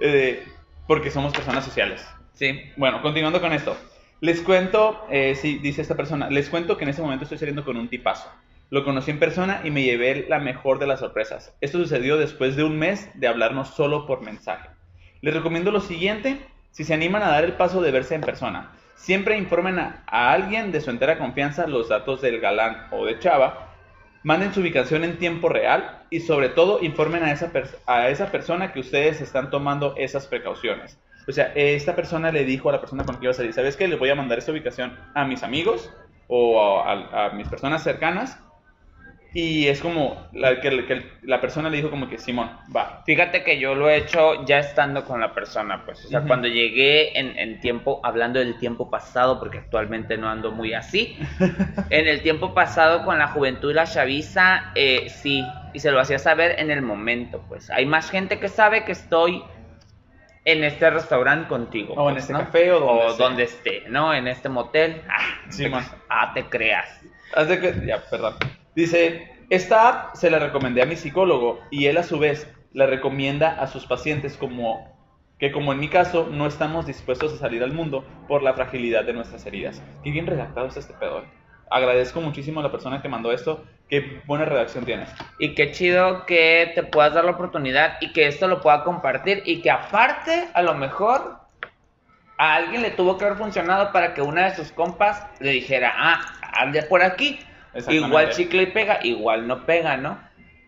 [0.00, 0.46] Eh,
[0.86, 2.06] porque somos personas sociales.
[2.34, 2.60] Sí.
[2.76, 3.76] Bueno, continuando con esto.
[4.20, 7.64] Les cuento, eh, sí, dice esta persona, les cuento que en ese momento estoy saliendo
[7.64, 8.30] con un tipazo.
[8.68, 11.56] Lo conocí en persona y me llevé la mejor de las sorpresas.
[11.60, 14.68] Esto sucedió después de un mes de hablarnos solo por mensaje.
[15.20, 16.40] Les recomiendo lo siguiente,
[16.72, 20.72] si se animan a dar el paso de verse en persona, siempre informen a, alguien
[20.72, 23.72] de su entera confianza los datos del galán o de chava,
[24.24, 27.52] manden su ubicación en tiempo real y sobre todo informen a esa,
[27.86, 30.98] a esa persona que ustedes están tomando esas precauciones.
[31.28, 33.52] O sea, esta persona le dijo a la persona con la que iba a salir,
[33.52, 33.86] ¿sabes qué?
[33.86, 35.92] Le voy a mandar esta ubicación a mis amigos
[36.28, 38.40] o a, mis personas cercanas
[39.38, 43.02] Y es como la, que, que la persona le dijo como que Simón, va.
[43.04, 46.02] Fíjate que yo lo he hecho ya estando con la persona, pues.
[46.06, 50.52] O sea, cuando llegué en, en tiempo, hablando del tiempo pasado, porque actualmente no ando
[50.52, 51.18] muy así.
[51.90, 55.44] en el tiempo pasado con la juventud y la chaviza, eh, sí.
[55.74, 57.68] Y se lo hacía saber en el momento, pues.
[57.68, 59.42] Hay más gente que sabe que estoy
[60.46, 61.92] en este restaurante contigo.
[61.92, 62.38] O en pues, este ¿no?
[62.38, 63.26] café o donde sea.
[63.26, 64.14] donde esté, ¿no?
[64.14, 65.02] En este motel.
[65.10, 65.74] Ah, Sí, te-
[66.08, 66.88] ah, te creas.
[67.34, 68.34] Que- ya, perdón.
[68.76, 72.86] Dice, esta app se la recomendé a mi psicólogo y él a su vez la
[72.86, 74.94] recomienda a sus pacientes como
[75.38, 79.04] que como en mi caso no estamos dispuestos a salir al mundo por la fragilidad
[79.04, 79.82] de nuestras heridas.
[80.04, 81.20] Qué bien redactado está este pedo.
[81.20, 81.24] eh.
[81.70, 83.64] Agradezco muchísimo a la persona que mandó esto.
[83.88, 85.08] Qué buena redacción tienes.
[85.38, 89.42] Y qué chido que te puedas dar la oportunidad y que esto lo pueda compartir
[89.46, 91.38] y que aparte, a lo mejor,
[92.38, 95.92] a alguien le tuvo que haber funcionado para que una de sus compas le dijera,
[95.96, 96.20] ah,
[96.52, 97.38] ande por aquí.
[97.88, 100.18] Igual chicle y pega, igual no pega, ¿no?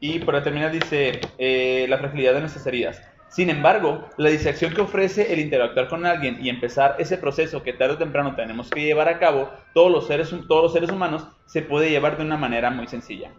[0.00, 3.02] Y para terminar dice, eh, la fragilidad de nuestras heridas.
[3.28, 7.74] Sin embargo, la distracción que ofrece el interactuar con alguien y empezar ese proceso que
[7.74, 11.28] tarde o temprano tenemos que llevar a cabo, todos los seres, todos los seres humanos,
[11.46, 13.30] se puede llevar de una manera muy sencilla.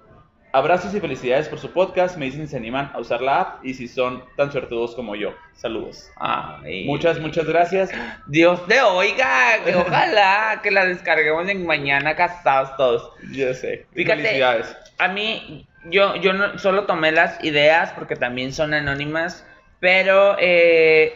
[0.52, 3.66] Abrazos y felicidades por su podcast, me dicen si se animan a usar la app
[3.66, 5.36] y si son tan suertudos como yo.
[5.54, 6.10] Saludos.
[6.16, 6.86] Ay.
[6.86, 7.92] Muchas, muchas gracias.
[8.26, 13.12] Dios te oiga, que ojalá que la descarguemos en mañana casados todos.
[13.32, 13.86] Ya sé.
[13.94, 14.76] Fíjate, Felicidades.
[14.98, 19.46] a mí, yo, yo no, solo tomé las ideas porque también son anónimas,
[19.80, 21.14] pero eh,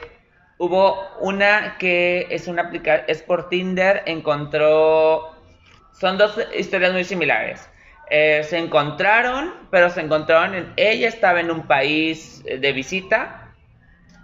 [0.59, 5.31] hubo una que es una aplicación, es por Tinder, encontró,
[5.91, 7.67] son dos historias muy similares.
[8.15, 13.55] Eh, se encontraron, pero se encontraron, en, ella estaba en un país eh, de visita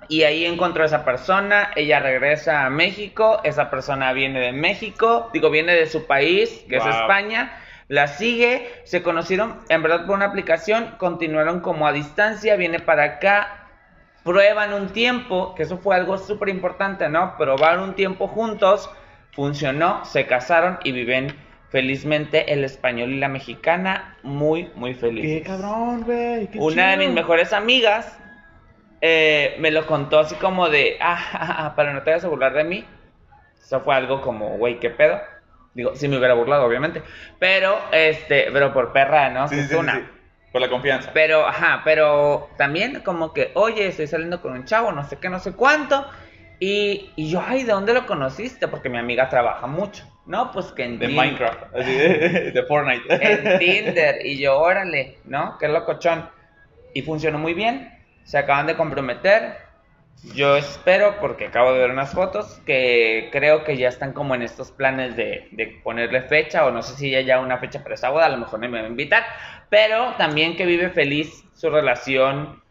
[0.07, 5.31] y ahí encontró a esa persona, ella regresa a México, esa persona viene de México,
[5.33, 6.85] digo, viene de su país, que es.
[6.85, 7.51] España,
[7.87, 13.03] la sigue, se conocieron en verdad por una aplicación, continuaron como a distancia, viene para
[13.05, 13.69] acá,
[14.23, 17.35] prueban un tiempo, que eso fue algo súper importante, ¿no?
[17.37, 18.87] Probar un tiempo juntos,
[19.31, 25.41] funcionó, se casaron y viven felizmente el español y la mexicana muy, muy felices.
[25.41, 26.47] Qué cabrón, güey.
[26.47, 28.19] qué Una de mis mejores amigas
[29.01, 32.29] eh, me lo contó así como de, ah, ah, ah, para no te vayas a
[32.29, 32.85] burlar de mí.
[33.61, 35.19] Eso fue algo como, güey, ¿qué pedo?
[35.75, 37.03] Digo, si me hubiera burlado, obviamente.
[37.37, 39.47] Pero, este, pero por perra, ¿no?
[39.47, 39.95] Sí, Que sí, es sí, una.
[39.95, 40.05] sí.
[40.51, 41.11] Por la confianza.
[41.13, 45.29] Pero, ajá, pero también como que, oye, estoy saliendo con un chavo, no sé qué,
[45.29, 46.07] no sé cuánto.
[46.59, 48.67] Y, y yo, ay, ¿de dónde lo conociste?
[48.67, 50.05] Porque mi amiga trabaja mucho.
[50.29, 51.75] No, pues que en De Tin- Minecraft.
[51.75, 53.03] Así de, de Fortnite.
[53.09, 54.25] en Tinder.
[54.25, 55.57] Y yo, órale, ¿no?
[55.59, 56.29] Qué locochón.
[56.93, 57.91] Y funcionó muy bien.
[58.23, 59.57] Se acaban de comprometer.
[60.35, 64.41] Yo espero, porque acabo de ver unas fotos, que creo que ya están como en
[64.41, 67.95] estos planes de, de ponerle fecha, o no sé si ya ya una fecha para
[67.95, 69.23] esa boda, a lo mejor no me va a invitar,
[69.69, 72.61] pero también que vive feliz su relación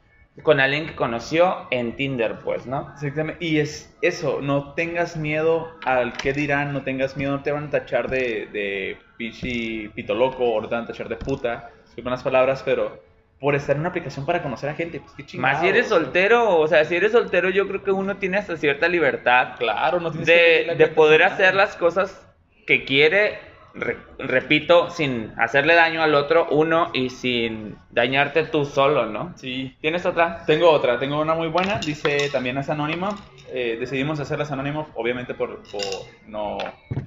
[0.43, 2.91] con alguien que conoció en Tinder, pues, ¿no?
[2.95, 3.45] Exactamente.
[3.45, 7.67] Y es eso, no tengas miedo al qué dirán, no tengas miedo, no te van
[7.67, 11.71] a tachar de, de pichi pito loco o no te van a tachar de puta,
[11.97, 13.03] con unas palabras, pero
[13.41, 15.53] por estar en una aplicación para conocer a gente, pues qué chingado.
[15.53, 18.57] Más si eres soltero, o sea, si eres soltero yo creo que uno tiene hasta
[18.57, 22.27] cierta libertad Claro, no tienes de, de poder hacer las cosas
[22.67, 23.39] que quiere,
[23.75, 29.35] re- repito, sin hacerle daño al otro, uno, y sin dañarte tú solo, ¿no?
[29.37, 29.77] Sí.
[29.81, 30.45] ¿Tienes otra?
[30.47, 33.17] Tengo otra, tengo una muy buena, dice también es anónima.
[33.53, 35.83] Eh, decidimos hacerlas anónimo, obviamente por, por
[36.27, 36.59] no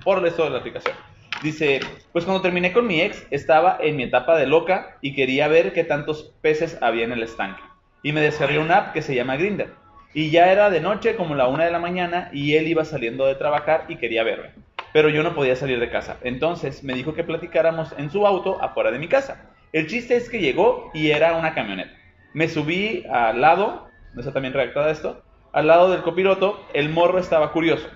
[0.03, 0.95] por esto de la aplicación.
[1.43, 1.79] Dice,
[2.11, 5.73] pues cuando terminé con mi ex, estaba en mi etapa de loca y quería ver
[5.73, 7.61] qué tantos peces había en el estanque.
[8.03, 9.80] Y me descargué una app que se llama Grinder.
[10.13, 13.25] Y ya era de noche, como la una de la mañana, y él iba saliendo
[13.25, 14.51] de trabajar y quería verme.
[14.93, 16.17] Pero yo no podía salir de casa.
[16.21, 19.49] Entonces me dijo que platicáramos en su auto afuera de mi casa.
[19.71, 21.93] El chiste es que llegó y era una camioneta.
[22.33, 25.23] Me subí al lado, ¿no está también redactada esto?
[25.53, 27.87] Al lado del copiloto, el morro estaba curioso.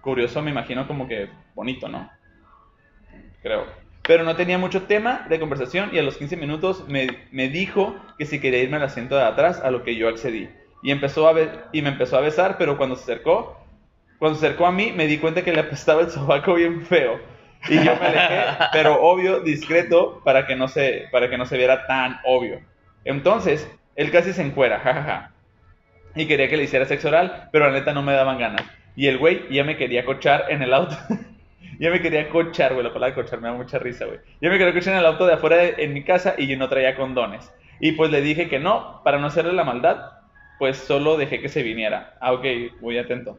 [0.00, 2.10] Curioso me imagino como que bonito, ¿no?
[3.42, 3.66] Creo.
[4.02, 7.94] Pero no tenía mucho tema de conversación y a los 15 minutos me, me dijo
[8.18, 10.48] que si quería irme al asiento de atrás, a lo que yo accedí.
[10.82, 11.34] Y, empezó a
[11.72, 13.58] y me empezó a besar, pero cuando se acercó,
[14.18, 17.20] cuando se acercó a mí, me di cuenta que le apestaba el sobaco bien feo.
[17.68, 21.56] Y yo me alejé, pero obvio, discreto, para que no se, para que no se
[21.56, 22.60] viera tan obvio.
[23.04, 25.32] Entonces, él casi se encuera, jajaja.
[26.14, 28.62] Y quería que le hiciera sexo oral, pero la neta no me daban ganas.
[28.96, 30.96] Y el güey ya me quería cochar en el auto.
[31.78, 32.84] ya me quería cochar, güey.
[32.84, 34.18] La palabra cochar me da mucha risa, güey.
[34.40, 36.56] Ya me quería cochar en el auto de afuera de, en mi casa y yo
[36.56, 37.50] no traía condones.
[37.78, 40.19] Y pues le dije que no, para no hacerle la maldad,
[40.60, 42.14] pues solo dejé que se viniera.
[42.20, 42.44] Ah, ok,
[42.82, 43.38] muy atento.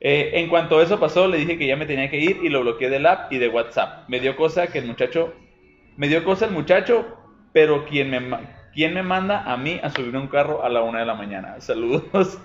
[0.00, 2.62] Eh, en cuanto eso pasó, le dije que ya me tenía que ir y lo
[2.62, 4.08] bloqueé del app y de WhatsApp.
[4.08, 5.32] Me dio cosa que el muchacho
[5.96, 7.16] Me dio cosa el muchacho,
[7.52, 8.20] pero quien me,
[8.74, 11.54] ¿quién me manda a mí a subir un carro a la una de la mañana?
[11.60, 12.36] Saludos.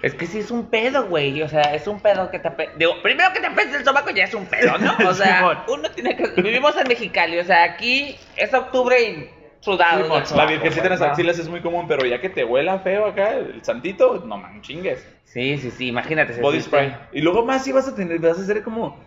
[0.00, 1.42] Es que sí es un pedo, güey.
[1.42, 2.50] O sea, es un pedo que te.
[2.78, 4.96] Digo, primero que te apeste el sobaco ya es un pedo, ¿no?
[5.06, 6.40] O sea, uno tiene que...
[6.40, 9.30] Vivimos en Mexicali, o sea, aquí es octubre y
[9.66, 10.22] sudado.
[10.36, 13.34] La virgencita en las axilas es muy común, pero ya que te huela feo acá,
[13.34, 15.06] el santito, no man, chingues.
[15.24, 16.40] Sí, sí, sí, imagínate.
[16.40, 16.96] Body spray.
[17.12, 19.04] Y luego más si vas a tener, vas a hacer como...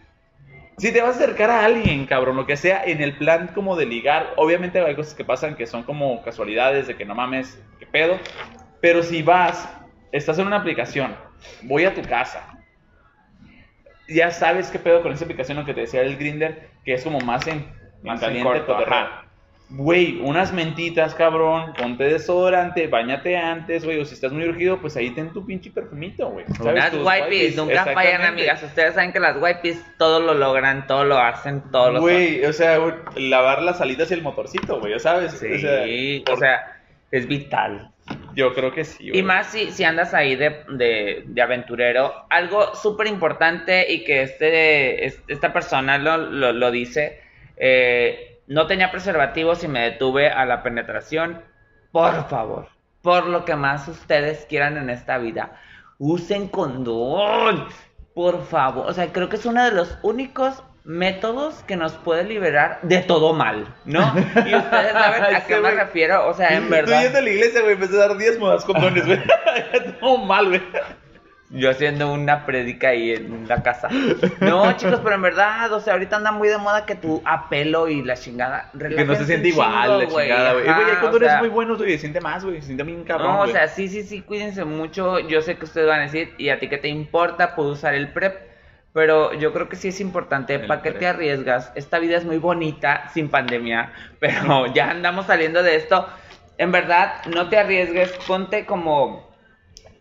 [0.78, 3.76] Si te vas a acercar a alguien, cabrón, lo que sea, en el plan como
[3.76, 7.62] de ligar, obviamente hay cosas que pasan que son como casualidades, de que no mames,
[7.80, 8.18] qué pedo.
[8.80, 9.68] Pero si vas,
[10.14, 11.16] estás en una aplicación,
[11.64, 12.58] voy a tu casa,
[14.08, 17.04] ya sabes qué pedo con esa aplicación, lo que te decía el Grinder, que es
[17.04, 17.66] como más en,
[18.02, 19.29] Más en en caliente, corto, ajá.
[19.72, 24.98] Güey, unas mentitas, cabrón, ponte desodorante, bañate antes, güey, o si estás muy urgido, pues
[24.98, 26.44] ahí ten tu pinche perfumito, güey.
[26.60, 28.64] Unas wipes, nunca fallan, amigas.
[28.64, 32.52] Ustedes saben que las wipes todo lo logran, todo lo hacen, todo lo Güey, o
[32.54, 35.34] sea, güey, lavar las alitas y el motorcito, güey, ya sabes.
[35.34, 37.92] Sí, o sea, o por- sea, es vital.
[38.34, 39.20] yo creo que sí, güey.
[39.20, 44.24] Y más si, si andas ahí de, de, de aventurero, algo súper importante y que
[44.24, 47.20] este, es- esta persona lo, lo, lo dice,
[47.56, 51.42] eh, no tenía preservativos y me detuve a la penetración.
[51.92, 52.68] Por favor,
[53.02, 55.56] por lo que más ustedes quieran en esta vida,
[56.00, 57.68] usen condón.
[58.14, 62.24] Por favor, o sea, creo que es uno de los únicos métodos que nos puede
[62.24, 64.02] liberar de todo mal, ¿no?
[64.46, 67.04] Y ustedes saben a qué me refiero, o sea, en Tú verdad.
[67.04, 69.20] yendo a la iglesia, güey, empecé a dar diezmo a las condones, güey.
[70.00, 70.62] Todo mal, güey.
[71.52, 73.88] Yo haciendo una predica ahí en la casa.
[74.40, 77.88] No, chicos, pero en verdad, o sea, ahorita anda muy de moda que tu apelo
[77.88, 78.70] y la chingada.
[78.78, 80.68] Que no se siente igual, chingo, la chingada, güey.
[80.68, 82.84] Ajá, Güey, hay o condones sea, muy buenos, güey, se siente más, güey, se siente
[82.84, 85.20] bien cabrón, No, o sea, sí, sí, sí, cuídense mucho.
[85.20, 87.56] Yo sé que ustedes van a decir, ¿y a ti qué te importa?
[87.56, 88.50] Puedo usar el PrEP.
[88.94, 90.60] Pero yo creo que sí es importante.
[90.60, 91.72] ¿Para qué te arriesgas?
[91.76, 93.92] Esta vida es muy bonita sin pandemia.
[94.20, 96.08] Pero ya andamos saliendo de esto.
[96.58, 98.12] En verdad, no te arriesgues.
[98.28, 99.29] Ponte como eh,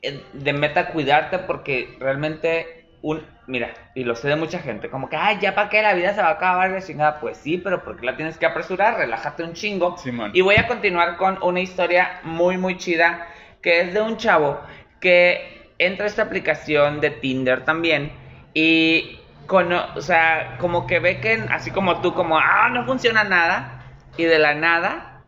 [0.02, 5.16] de meta cuidarte porque realmente un mira y lo sé de mucha gente como que
[5.16, 7.82] ay ya para qué la vida se va a acabar la chingada pues sí pero
[7.84, 9.96] porque la tienes que apresurar relájate un chingo.
[9.98, 10.32] Simón.
[10.34, 13.26] y voy a continuar con una historia muy muy chida
[13.62, 14.60] que es de un chavo
[15.00, 18.12] que entra a esta aplicación de Tinder también
[18.54, 23.24] y cono- o sea como que ve que así como tú como ah no funciona
[23.24, 23.82] nada
[24.16, 25.22] y de la nada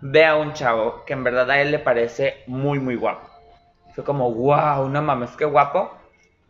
[0.00, 3.31] ve a un chavo que en verdad a él le parece muy muy guapo
[3.94, 5.96] fue como, wow, no mames, qué guapo.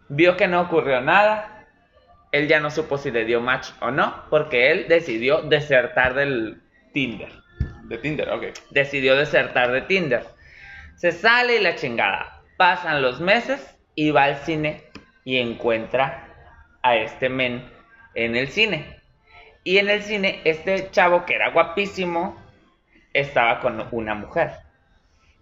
[0.09, 1.67] Vio que no ocurrió nada.
[2.31, 6.63] Él ya no supo si le dio match o no, porque él decidió desertar del
[6.93, 7.31] Tinder.
[7.85, 8.45] De Tinder, ok.
[8.71, 10.25] Decidió desertar de Tinder.
[10.97, 12.43] Se sale y la chingada.
[12.57, 14.85] Pasan los meses y va al cine
[15.25, 16.29] y encuentra
[16.83, 17.69] a este men
[18.15, 19.01] en el cine.
[19.65, 22.37] Y en el cine, este chavo que era guapísimo
[23.13, 24.53] estaba con una mujer.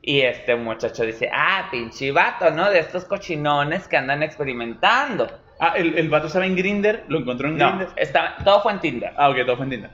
[0.02, 2.70] Y este muchacho dice, ah, pinche vato, ¿no?
[2.70, 5.28] De estos cochinones que andan experimentando.
[5.58, 7.88] Ah, el, el vato estaba en Grinder, lo encontró en No, Grinder.
[7.96, 9.12] está, todo fue en Tinder.
[9.16, 9.90] Ah, ok, todo fue en Tinder.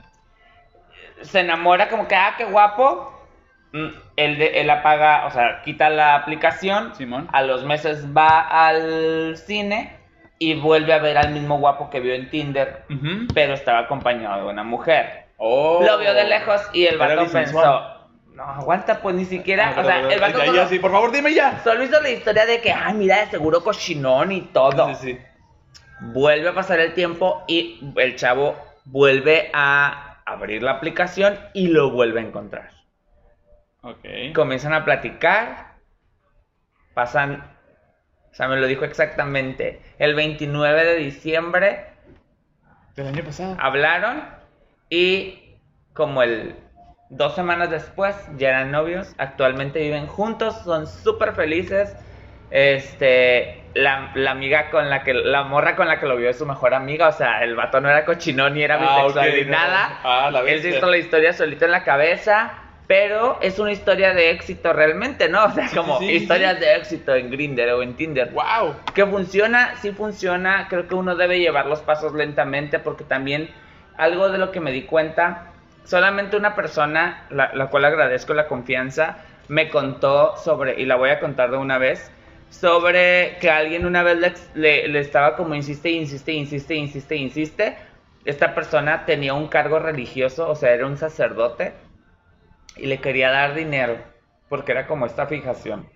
[1.21, 3.13] Se enamora como que, ah, qué guapo.
[3.73, 6.95] Mm, Él, de- él apaga, o sea, quita la aplicación.
[6.95, 7.27] Simón.
[7.33, 9.93] A los meses va al cine
[10.39, 12.83] y vuelve a ver al mismo guapo que vio en Tinder,
[13.33, 15.25] pero estaba acompañado de una mujer.
[15.37, 15.81] Oh.
[15.85, 17.96] Lo vio de lejos y el vato pensó,
[18.37, 20.91] no, aguanta, pues ni siquiera, Ah, o sea, el vato ya, solo, ya, sí, por
[20.91, 21.59] favor, dime ya.
[21.63, 24.89] solo hizo la historia de que, ay, mira, de seguro cochinón y todo.
[24.89, 25.19] Sí, sí, sí.
[26.01, 31.89] Vuelve a pasar el tiempo y el chavo vuelve a abrir la aplicación y lo
[31.89, 32.69] vuelve a encontrar.
[33.81, 34.05] Ok.
[34.35, 35.73] Comienzan a platicar,
[36.93, 37.43] pasan,
[38.31, 41.85] o sea, me lo dijo exactamente, el 29 de diciembre
[42.95, 43.57] Del año pasado.
[43.59, 44.23] hablaron
[44.91, 45.55] y
[45.93, 46.55] como el
[47.09, 51.95] dos semanas después ya eran novios, actualmente viven juntos, son súper felices.
[52.49, 56.37] Este, la, la amiga con la que, la morra con la que lo vio es
[56.37, 59.43] su mejor amiga, o sea, el vato no era cochinón ni era Ah, bisexual ni
[59.45, 59.51] no.
[59.51, 59.99] nada.
[60.03, 62.53] Ah, la Él se hizo la historia solito en la cabeza,
[62.87, 65.43] pero es una historia de éxito realmente, ¿no?
[65.45, 66.59] O sea, como sí, sí, historias sí.
[66.61, 68.31] de éxito en Grindr o en Tinder.
[68.31, 68.75] Wow.
[68.93, 70.67] Que funciona, sí funciona.
[70.69, 73.49] Creo que uno debe llevar los pasos lentamente porque también
[73.97, 75.51] algo de lo que me di cuenta,
[75.87, 79.17] solamente una persona, la, cual agradezco la confianza,
[79.47, 82.11] me contó sobre, y la voy a contar de una vez,
[82.49, 84.17] sobre que alguien una vez
[84.55, 87.77] le- le estaba como insiste, insiste, insiste, insiste, insiste.
[88.25, 91.73] Esta persona tenía un cargo religioso, o sea, era un sacerdote,
[92.77, 93.97] y le quería dar dinero,
[94.47, 95.89] porque era como esta fijación.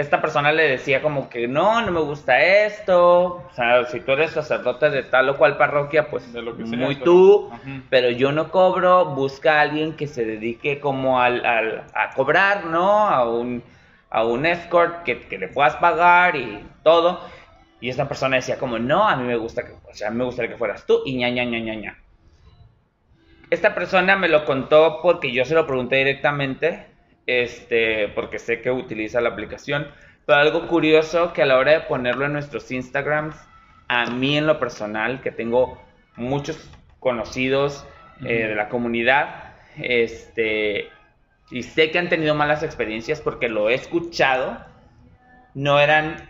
[0.00, 4.12] Esta persona le decía como que no, no me gusta esto, o sea, si tú
[4.12, 7.52] eres sacerdote de tal o cual parroquia, pues De lo que sea, muy pero- tú,
[7.90, 12.64] pero yo no cobro, busca a alguien que se dedique como al, al- a cobrar,
[12.66, 13.08] ¿no?
[13.08, 13.62] A un,
[14.10, 17.20] a un escort que, que le puedas pagar y todo.
[17.80, 20.16] Y esta persona decía como, no, a mí me gusta que, o sea, a mí
[20.18, 21.98] me gustaría que fueras tú y ña, ña, ña, ña, ña.
[23.50, 26.86] Esta persona me lo contó porque yo se lo pregunté directamente,
[27.30, 29.86] este, porque sé que utiliza la aplicación.
[30.26, 33.36] Pero algo curioso que a la hora de ponerlo en nuestros Instagrams,
[33.88, 35.80] a mí en lo personal, que tengo
[36.16, 37.86] muchos conocidos
[38.24, 40.88] eh, de la comunidad, este,
[41.50, 44.58] y sé que han tenido malas experiencias porque lo he escuchado,
[45.54, 46.28] no eran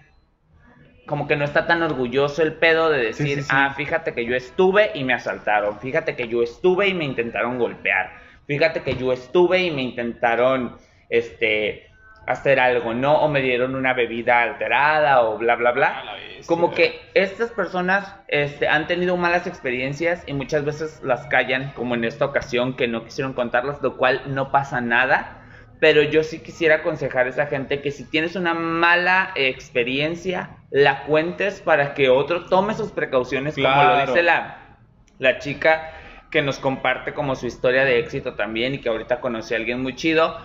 [1.07, 3.48] como que no está tan orgulloso el pedo de decir, Sí, sí, sí.
[3.51, 7.59] ah, fíjate que yo estuve y me asaltaron, fíjate que yo estuve y me intentaron
[7.59, 8.12] golpear,
[8.46, 10.76] fíjate que yo estuve y me intentaron,
[11.11, 11.91] este,
[12.27, 13.19] hacer algo, ¿no?
[13.21, 16.05] O me dieron una bebida alterada o bla, bla, bla.
[16.05, 16.47] la bestia.
[16.47, 21.95] Como que estas personas este, han tenido malas experiencias y muchas veces las callan, como
[21.95, 25.37] en esta ocasión que no quisieron contarlas, lo cual no pasa nada.
[25.81, 31.05] Pero yo sí quisiera aconsejar a esa gente que si tienes una mala experiencia, la
[31.05, 34.77] cuentes para que otro tome sus precauciones, como lo dice la,
[35.19, 35.91] la chica
[36.31, 39.83] que nos comparte como su historia de éxito también y que ahorita conocí a alguien
[39.83, 40.37] muy chido.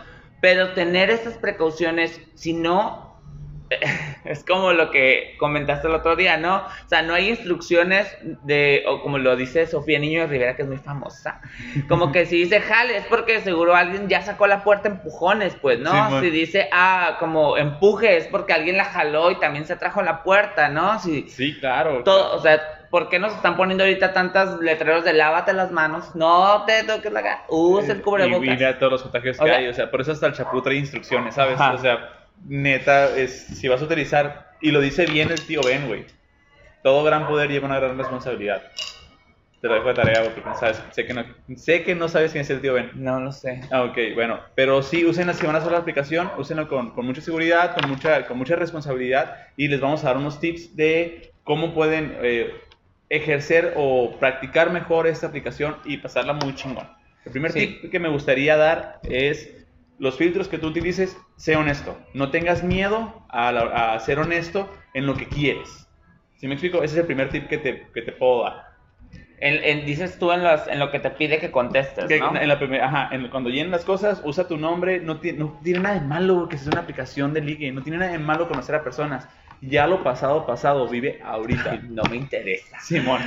[0.45, 3.04] Pero tener esas precauciones, si no,
[4.25, 6.57] es como lo que comentaste el otro día, ¿no?
[6.57, 8.07] O sea, no hay instrucciones
[8.43, 11.41] de, o como lo dice Sofía Niño de Rivera, que es muy famosa,
[11.87, 15.79] como que si dice jale, es porque seguro alguien ya sacó la puerta empujones, pues,
[15.79, 16.19] ¿no?
[16.19, 20.01] Sí, si dice, ah, como empuje, es porque alguien la jaló y también se trajo
[20.01, 20.99] la puerta, ¿no?
[20.99, 22.03] Si, Sí, claro.
[22.03, 22.61] todo, o sea,
[22.91, 26.15] ¿por qué nos están poniendo ahorita tantas letreros de lávate las manos?
[26.15, 28.37] No te toques la cara, usa el Eh, cubrebocas.
[28.45, 30.33] Y mira todos los contagios que O sea- hay, o sea, por eso hasta el
[30.33, 31.59] chapú trae instrucciones, ¿sabes?
[31.59, 31.73] Ajá.
[31.73, 32.09] O sea,
[32.43, 36.05] neta, es, si vas a utilizar, y lo dice bien el tío Ben, güey,
[36.83, 38.63] todo gran poder lleva una gran responsabilidad.
[39.61, 41.25] Te lo dejo de tarea, porque no sabes, sé que no,
[41.55, 42.91] sé que no sabes quién es el tío Ben.
[42.93, 43.61] No lo sé.
[43.71, 47.05] Ah, ok, bueno, pero sí, úsenla si van a hacer la aplicación, úsenlo con, con
[47.05, 51.31] mucha seguridad, con mucha, con mucha responsabilidad y les vamos a dar unos tips de
[51.43, 52.53] cómo pueden eh,
[53.09, 56.87] ejercer o practicar mejor esta aplicación y pasarla muy chingón.
[57.25, 57.79] El primer Sí.
[57.81, 59.64] tip que me gustaría dar es
[59.99, 61.97] los filtros que tú utilices, sé honesto.
[62.13, 65.87] No tengas miedo a, la- a ser honesto en lo que quieres.
[66.37, 66.77] ¿Sí me explico?
[66.83, 68.63] Ese es el primer tip que te, que te puedo dar.
[69.39, 72.35] En- en- dices tú en, las- en lo que te pide que contestes, Que ¿no?
[72.35, 74.99] en la primer- ajá, cuando llenen las cosas, usa tu nombre.
[74.99, 77.71] No, ti- no tiene nada de malo que sea una aplicación de ligue.
[77.71, 79.27] No tiene nada de malo conocer a personas.
[79.61, 81.79] Ya lo pasado, pasado, vive ahorita.
[81.89, 82.79] No me interesa.
[82.79, 83.21] Simón,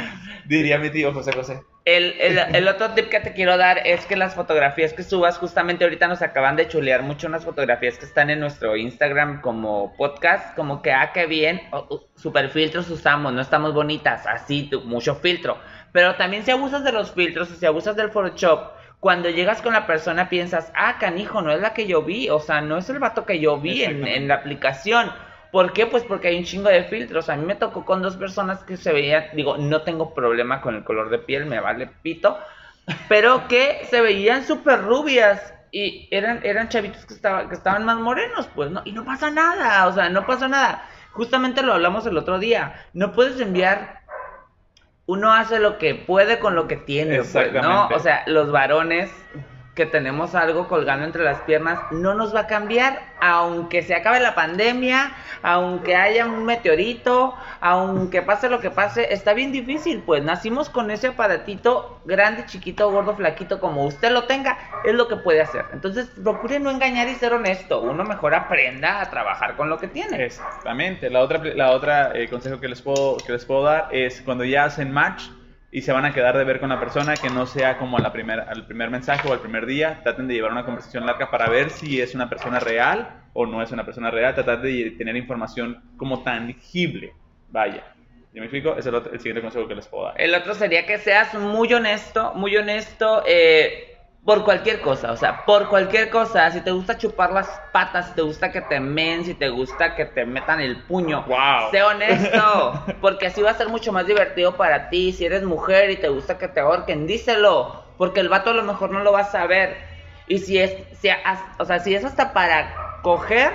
[0.47, 1.61] diría mi tío José José.
[1.97, 5.39] El, el- el otro tip que te quiero dar es que las fotografías que subas,
[5.39, 9.95] justamente ahorita nos acaban de chulear mucho unas fotografías que están en nuestro Instagram como
[9.97, 14.83] podcast, como que, ah, qué bien, oh, super filtros usamos, no estamos bonitas, así, tú,
[14.83, 15.59] mucho filtro.
[15.93, 19.73] Pero también si abusas de los filtros, o si abusas del Photoshop, cuando llegas con
[19.73, 22.91] la persona piensas, ah, canijo, no es la que yo vi, o sea, no es
[22.91, 25.11] el vato que yo vi en la aplicación.
[25.51, 25.87] ¿Por qué?
[25.87, 27.29] Pues porque hay un chingo de filtros.
[27.29, 30.75] A mí me tocó con dos personas que se veían, digo, no tengo problema con
[30.75, 32.39] el color de piel, me vale pito,
[33.09, 37.99] pero que se veían súper rubias y eran, eran chavitos que, estaba, que estaban más
[37.99, 38.83] morenos, pues, ¿no?
[38.85, 40.85] Y no pasa nada, o sea, no pasa nada.
[41.13, 42.75] Justamente lo hablamos el otro día.
[42.93, 43.99] No puedes enviar.
[45.07, 47.89] Uno hace lo que puede con lo que tiene, pues, ¿no?
[47.89, 49.11] O sea, los varones
[49.79, 54.19] que tenemos algo colgando entre las piernas no nos va a cambiar, aunque se acabe
[54.19, 60.25] la pandemia, aunque haya un meteorito, aunque pase lo que pase, está bien difícil, pues
[60.25, 65.15] nacimos con ese aparatito grande, chiquito, gordo, flaquito, como usted lo tenga, es lo que
[65.15, 65.65] puede hacer.
[65.73, 69.87] Entonces, procure no engañar y ser honesto, uno mejor aprenda a trabajar con lo que
[69.87, 70.25] tiene.
[70.25, 71.09] Exactamente.
[71.09, 74.45] La otra, la otra eh, consejo que les, puedo, que les puedo dar es cuando
[74.45, 75.27] ya hacen match
[75.71, 78.41] y se van a quedar de ver con la persona, que no sea como primer,
[78.41, 80.01] al primer mensaje o al primer día.
[80.03, 83.63] Traten de llevar una conversación larga para ver si es una persona real o no
[83.63, 84.35] es una persona real.
[84.35, 87.13] Tratar de tener información como tangible.
[87.51, 87.85] Vaya.
[88.33, 88.77] ¿Ya me explico?
[88.77, 90.21] Es el, otro- siguiente consejo que les puedo dar.
[90.21, 93.88] El otro sería que seas muy honesto, muy honesto eh,
[94.25, 96.51] por cualquier cosa, o sea, por cualquier cosa.
[96.51, 99.95] Si te gusta chupar las patas, si te gusta que te men, si te gusta
[99.95, 101.71] que te metan el puño, Wow.
[101.71, 105.13] sé honesto, porque así va a ser mucho más divertido para ti.
[105.13, 108.63] Si eres mujer y te gusta que te ahorquen, díselo, porque el vato a lo
[108.65, 109.77] mejor no lo va a saber.
[110.27, 111.09] Y si es, si
[111.59, 113.53] o sea, si es hasta para coger,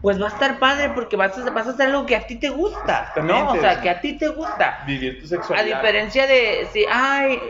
[0.00, 2.36] pues va a estar padre porque vas a, vas a hacer algo que a ti
[2.38, 3.50] te gusta, ¿no?
[3.52, 4.78] O sea, que a ti te gusta.
[4.86, 5.78] Vivir tu A sexualidad.
[5.78, 7.40] diferencia de si, ay,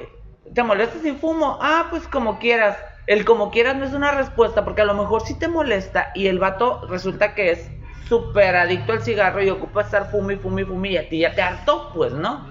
[0.52, 2.76] te molesta si fumo, ah, pues como quieras.
[3.06, 6.26] el como quieras no es una respuesta, porque a lo mejor sí te molesta y
[6.26, 7.70] el vato resulta que es
[8.08, 11.42] súper adicto al cigarro y ocupa estar fumi, fumi, fumi y a ti ya te
[11.42, 12.46] hartó, pues, ¿no?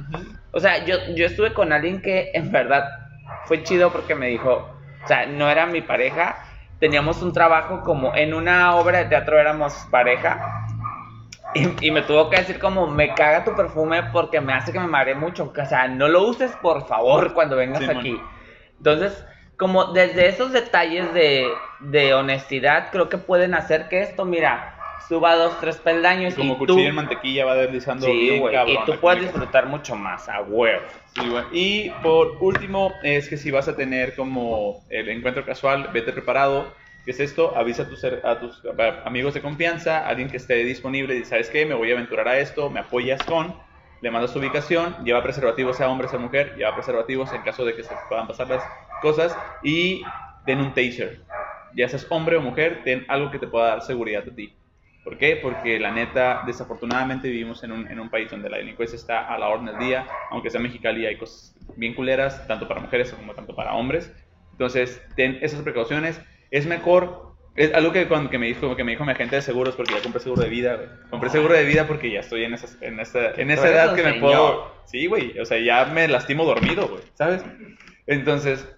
[0.52, 2.84] O sea, yo, yo estuve con alguien que en verdad
[3.46, 4.68] fue chido porque me dijo,
[5.04, 6.38] o sea, no era mi pareja,
[6.80, 10.66] teníamos un trabajo como en una obra de teatro éramos pareja
[11.54, 14.88] y, me tuvo que decir como, me caga tu perfume porque me hace que me
[14.88, 15.52] mare mucho.
[15.56, 18.20] O sea, no lo uses por favor cuando vengas aquí.
[18.78, 19.26] Entonces,
[19.58, 21.48] como desde esos detalles de,
[21.80, 24.76] de, honestidad, creo que pueden hacer que esto, mira,
[25.08, 26.34] suba dos, tres peldaños.
[26.34, 30.28] Como y cuchillo en mantequilla va deslizando sí, bien, Y tú puedes disfrutar mucho más,
[30.28, 30.86] a huevo.
[31.16, 36.12] Sí, Y por último, es que si vas a tener como el encuentro casual, vete
[36.12, 36.74] preparado
[37.04, 37.56] ¿Qué es esto?
[37.58, 41.66] Avisa a tus, a amigos de confianza, alguien que esté disponible y ¿sabes qué?
[41.66, 43.54] Me voy a aventurar a esto, me apoyas con,
[44.02, 47.76] le mandas su ubicación, lleva preservativos, sea hombre, sea mujer, lleva preservativos en caso de
[47.76, 48.64] que se puedan pasar las
[49.02, 50.02] cosas y
[50.46, 51.22] den un taser.
[51.76, 54.56] Ya seas hombre o mujer, ten algo que te pueda dar seguridad a ti.
[55.04, 55.38] ¿Por qué?
[55.42, 59.38] Porque la neta, desafortunadamente vivimos en un, en un país donde la delincuencia está a
[59.38, 63.34] la orden del día, aunque sea Mexicali hay cosas bien culeras, tanto para mujeres como
[63.34, 64.10] tanto para hombres.
[64.54, 66.22] Entonces, ten esas precauciones
[66.54, 69.42] es mejor, es algo que, cuando, que, me dijo, que me dijo mi agente de
[69.42, 70.88] seguros, porque ya compré seguro de vida, güey.
[71.10, 74.04] Compré seguro de vida porque ya estoy en, esa, en, esa, en esa edad que
[74.04, 74.72] me puedo...
[74.86, 77.44] Sí, güey, o sea, ya me lastimo dormido, güey, ¿sabes?
[78.06, 78.72] Entonces,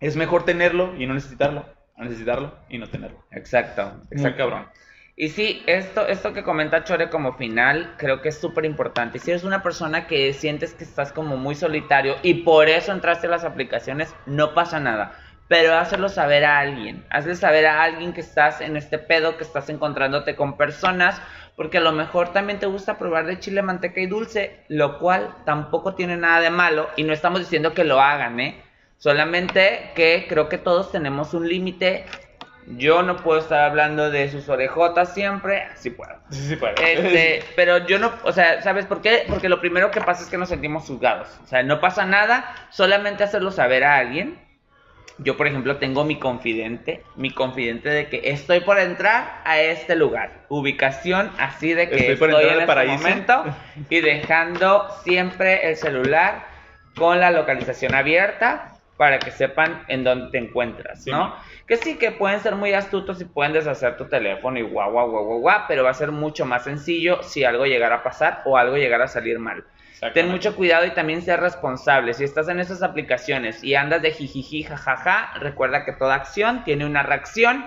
[0.00, 1.64] es mejor tenerlo y no necesitarlo,
[1.96, 3.24] necesitarlo y no tenerlo.
[3.30, 4.36] Exacto, exacto.
[4.36, 4.66] cabrón.
[5.14, 9.20] Y sí, esto, esto que comenta Chore como final, creo que es súper importante.
[9.20, 13.28] Si eres una persona que sientes que estás como muy solitario y por eso entraste
[13.28, 18.12] a las aplicaciones, no pasa nada pero hazlo saber a alguien, hazle saber a alguien
[18.12, 21.20] que estás en este pedo, que estás encontrándote con personas,
[21.56, 25.34] porque a lo mejor también te gusta probar de chile, manteca y dulce, lo cual
[25.44, 28.62] tampoco tiene nada de malo y no estamos diciendo que lo hagan, ¿eh?
[28.98, 32.06] Solamente que creo que todos tenemos un límite.
[32.66, 35.68] Yo no puedo estar hablando de sus orejotas siempre.
[35.74, 36.14] Sí puedo.
[36.30, 36.74] Sí, sí puedo.
[36.76, 39.24] Este, pero yo no, o sea, ¿sabes por qué?
[39.28, 41.28] Porque lo primero que pasa es que nos sentimos juzgados.
[41.44, 44.38] O sea, no pasa nada, solamente hacerlo saber a alguien
[45.18, 49.94] yo, por ejemplo, tengo mi confidente, mi confidente de que estoy por entrar a este
[49.94, 50.44] lugar.
[50.48, 53.44] Ubicación así de que estoy, en este momento
[53.90, 56.46] y dejando siempre el celular
[56.96, 61.34] con la localización abierta para que sepan en dónde te encuentras, ¿no?
[61.66, 65.10] Que sí, que pueden ser muy astutos y pueden deshacer tu teléfono y guau, guau,
[65.10, 68.42] guau, guau, guau, pero va a ser mucho más sencillo si algo llegara a pasar
[68.44, 69.64] o algo llegara a salir mal.
[70.12, 72.12] Ten mucho cuidado y también sea responsable.
[72.14, 76.84] Si estás en esas aplicaciones y andas de jijiji, jajaja, recuerda que toda acción tiene
[76.84, 77.64] una reacción.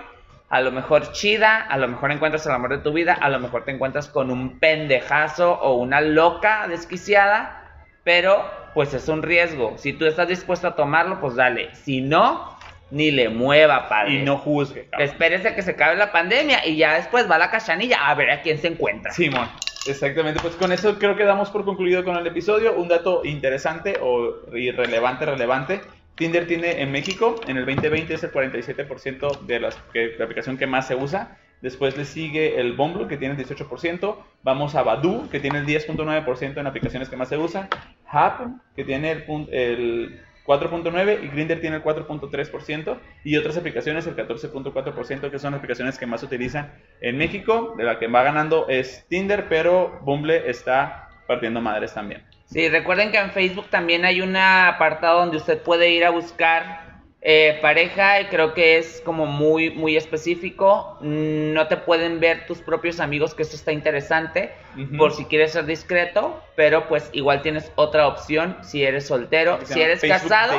[0.48, 3.38] A lo mejor chida, a lo mejor encuentras el amor de tu vida, a lo
[3.38, 9.76] mejor te encuentras con un pendejazo o una loca desquiciada, pero pues es un riesgo.
[9.76, 11.74] Si tú estás dispuesto a tomarlo, pues dale.
[11.74, 12.56] Si no,
[12.90, 14.14] ni le mueva, padre.
[14.14, 14.88] Y no juzgue.
[14.98, 18.30] Espérese que se acabe la pandemia y ya después va a la cachanilla a ver
[18.30, 19.12] a quién se encuentra.
[19.12, 19.48] Simón.
[19.86, 22.74] Exactamente, pues con eso creo que damos por concluido con el episodio.
[22.74, 25.80] Un dato interesante o irrelevante, relevante.
[26.14, 30.66] Tinder tiene en México, en el 2020 es el 47% de las, la aplicación que
[30.66, 31.38] más se usa.
[31.62, 34.16] Después le sigue el Bumble, que tiene el 18%.
[34.42, 37.68] Vamos a Badoo, que tiene el 10.9% en aplicaciones que más se usa.
[38.10, 44.16] Happen, que tiene el, el 4.9% y Grindr tiene el 4.3% y otras aplicaciones el
[44.16, 46.72] 14.4% que son las aplicaciones que más se utilizan
[47.02, 47.74] en México.
[47.76, 52.24] De la que va ganando es Tinder, pero Bumble está partiendo madres también.
[52.46, 56.87] Sí, recuerden que en Facebook también hay un apartado donde usted puede ir a buscar
[57.30, 60.96] eh, pareja, y creo que es como muy, muy específico.
[61.02, 64.54] No te pueden ver tus propios amigos, que eso está interesante,
[64.96, 69.58] por si quieres ser discreto, pero pues igual tienes otra opción si eres soltero.
[69.64, 70.54] Si eres casado,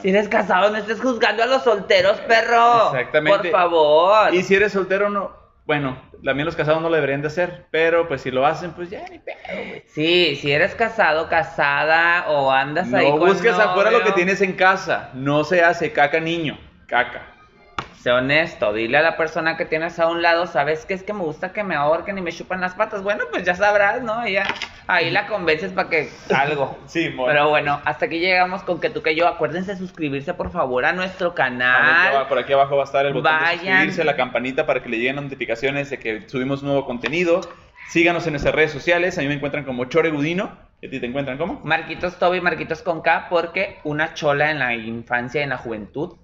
[0.00, 2.86] si eres casado, no estés juzgando a los solteros, perro.
[2.86, 3.50] Exactamente.
[3.50, 4.32] Por favor.
[4.32, 8.06] Y si eres soltero, no, bueno, también los casados no lo deberían de hacer, pero
[8.08, 9.36] pues si lo hacen, pues ya ni pedo,
[9.68, 9.82] güey.
[9.86, 14.40] Sí, si eres casado, casada o andas ahí con No busques afuera lo que tienes
[14.40, 17.34] en casa, no se hace caca niño, caca
[18.04, 21.14] sé honesto, dile a la persona que tienes a un lado, ¿sabes qué es que
[21.14, 23.02] me gusta que me ahorquen y me chupan las patas?
[23.02, 24.28] Bueno, pues ya sabrás, ¿no?
[24.86, 26.78] Ahí la convences para que algo.
[26.86, 27.26] sí, bueno.
[27.26, 29.26] Pero bueno, hasta aquí llegamos con que tú que yo.
[29.28, 32.26] Acuérdense de suscribirse, por favor, a nuestro canal.
[32.28, 34.98] por aquí abajo va a estar el botón de suscribirse, la campanita para que le
[34.98, 37.40] lleguen notificaciones de que subimos nuevo contenido.
[37.88, 39.18] Síganos en nuestras redes sociales.
[39.18, 40.58] A mí me encuentran como Chore Gudino.
[40.80, 41.60] ¿Y a ti te encuentran cómo?
[41.64, 46.16] Marquitos Toby, Marquitos con K, porque una chola en la infancia y en la juventud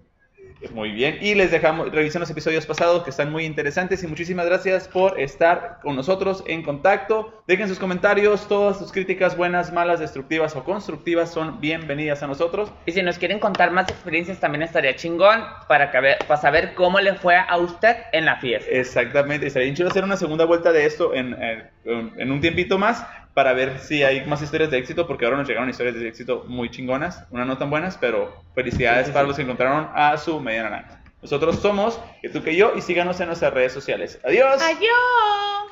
[0.72, 1.18] Muy bien.
[1.20, 5.18] Y les dejamos, revisen los episodios pasados que están muy interesantes y muchísimas gracias por
[5.18, 7.42] estar con nosotros en contacto.
[7.46, 12.70] Dejen sus comentarios, todas sus críticas buenas, malas, destructivas o constructivas son bienvenidas a nosotros.
[12.86, 17.14] Y si nos quieren contar más experiencias también estaría chingón para, para saber cómo le
[17.14, 18.70] fue a usted en la fiesta.
[18.70, 19.46] Exactamente.
[19.46, 21.36] Estaría chido hacer una segunda vuelta de esto en,
[21.84, 23.04] en un tiempito más
[23.41, 26.45] para ver si hay más historias de éxito, porque ahora nos llegaron historias de éxito
[26.47, 30.64] muy chingonas, unas no tan buenas, pero felicidades para los que encontraron a su media
[30.64, 31.03] naranja.
[31.22, 34.20] Nosotros somos que tú que yo y síganos en nuestras redes sociales.
[34.24, 34.61] Adiós.
[34.61, 35.69] Adiós.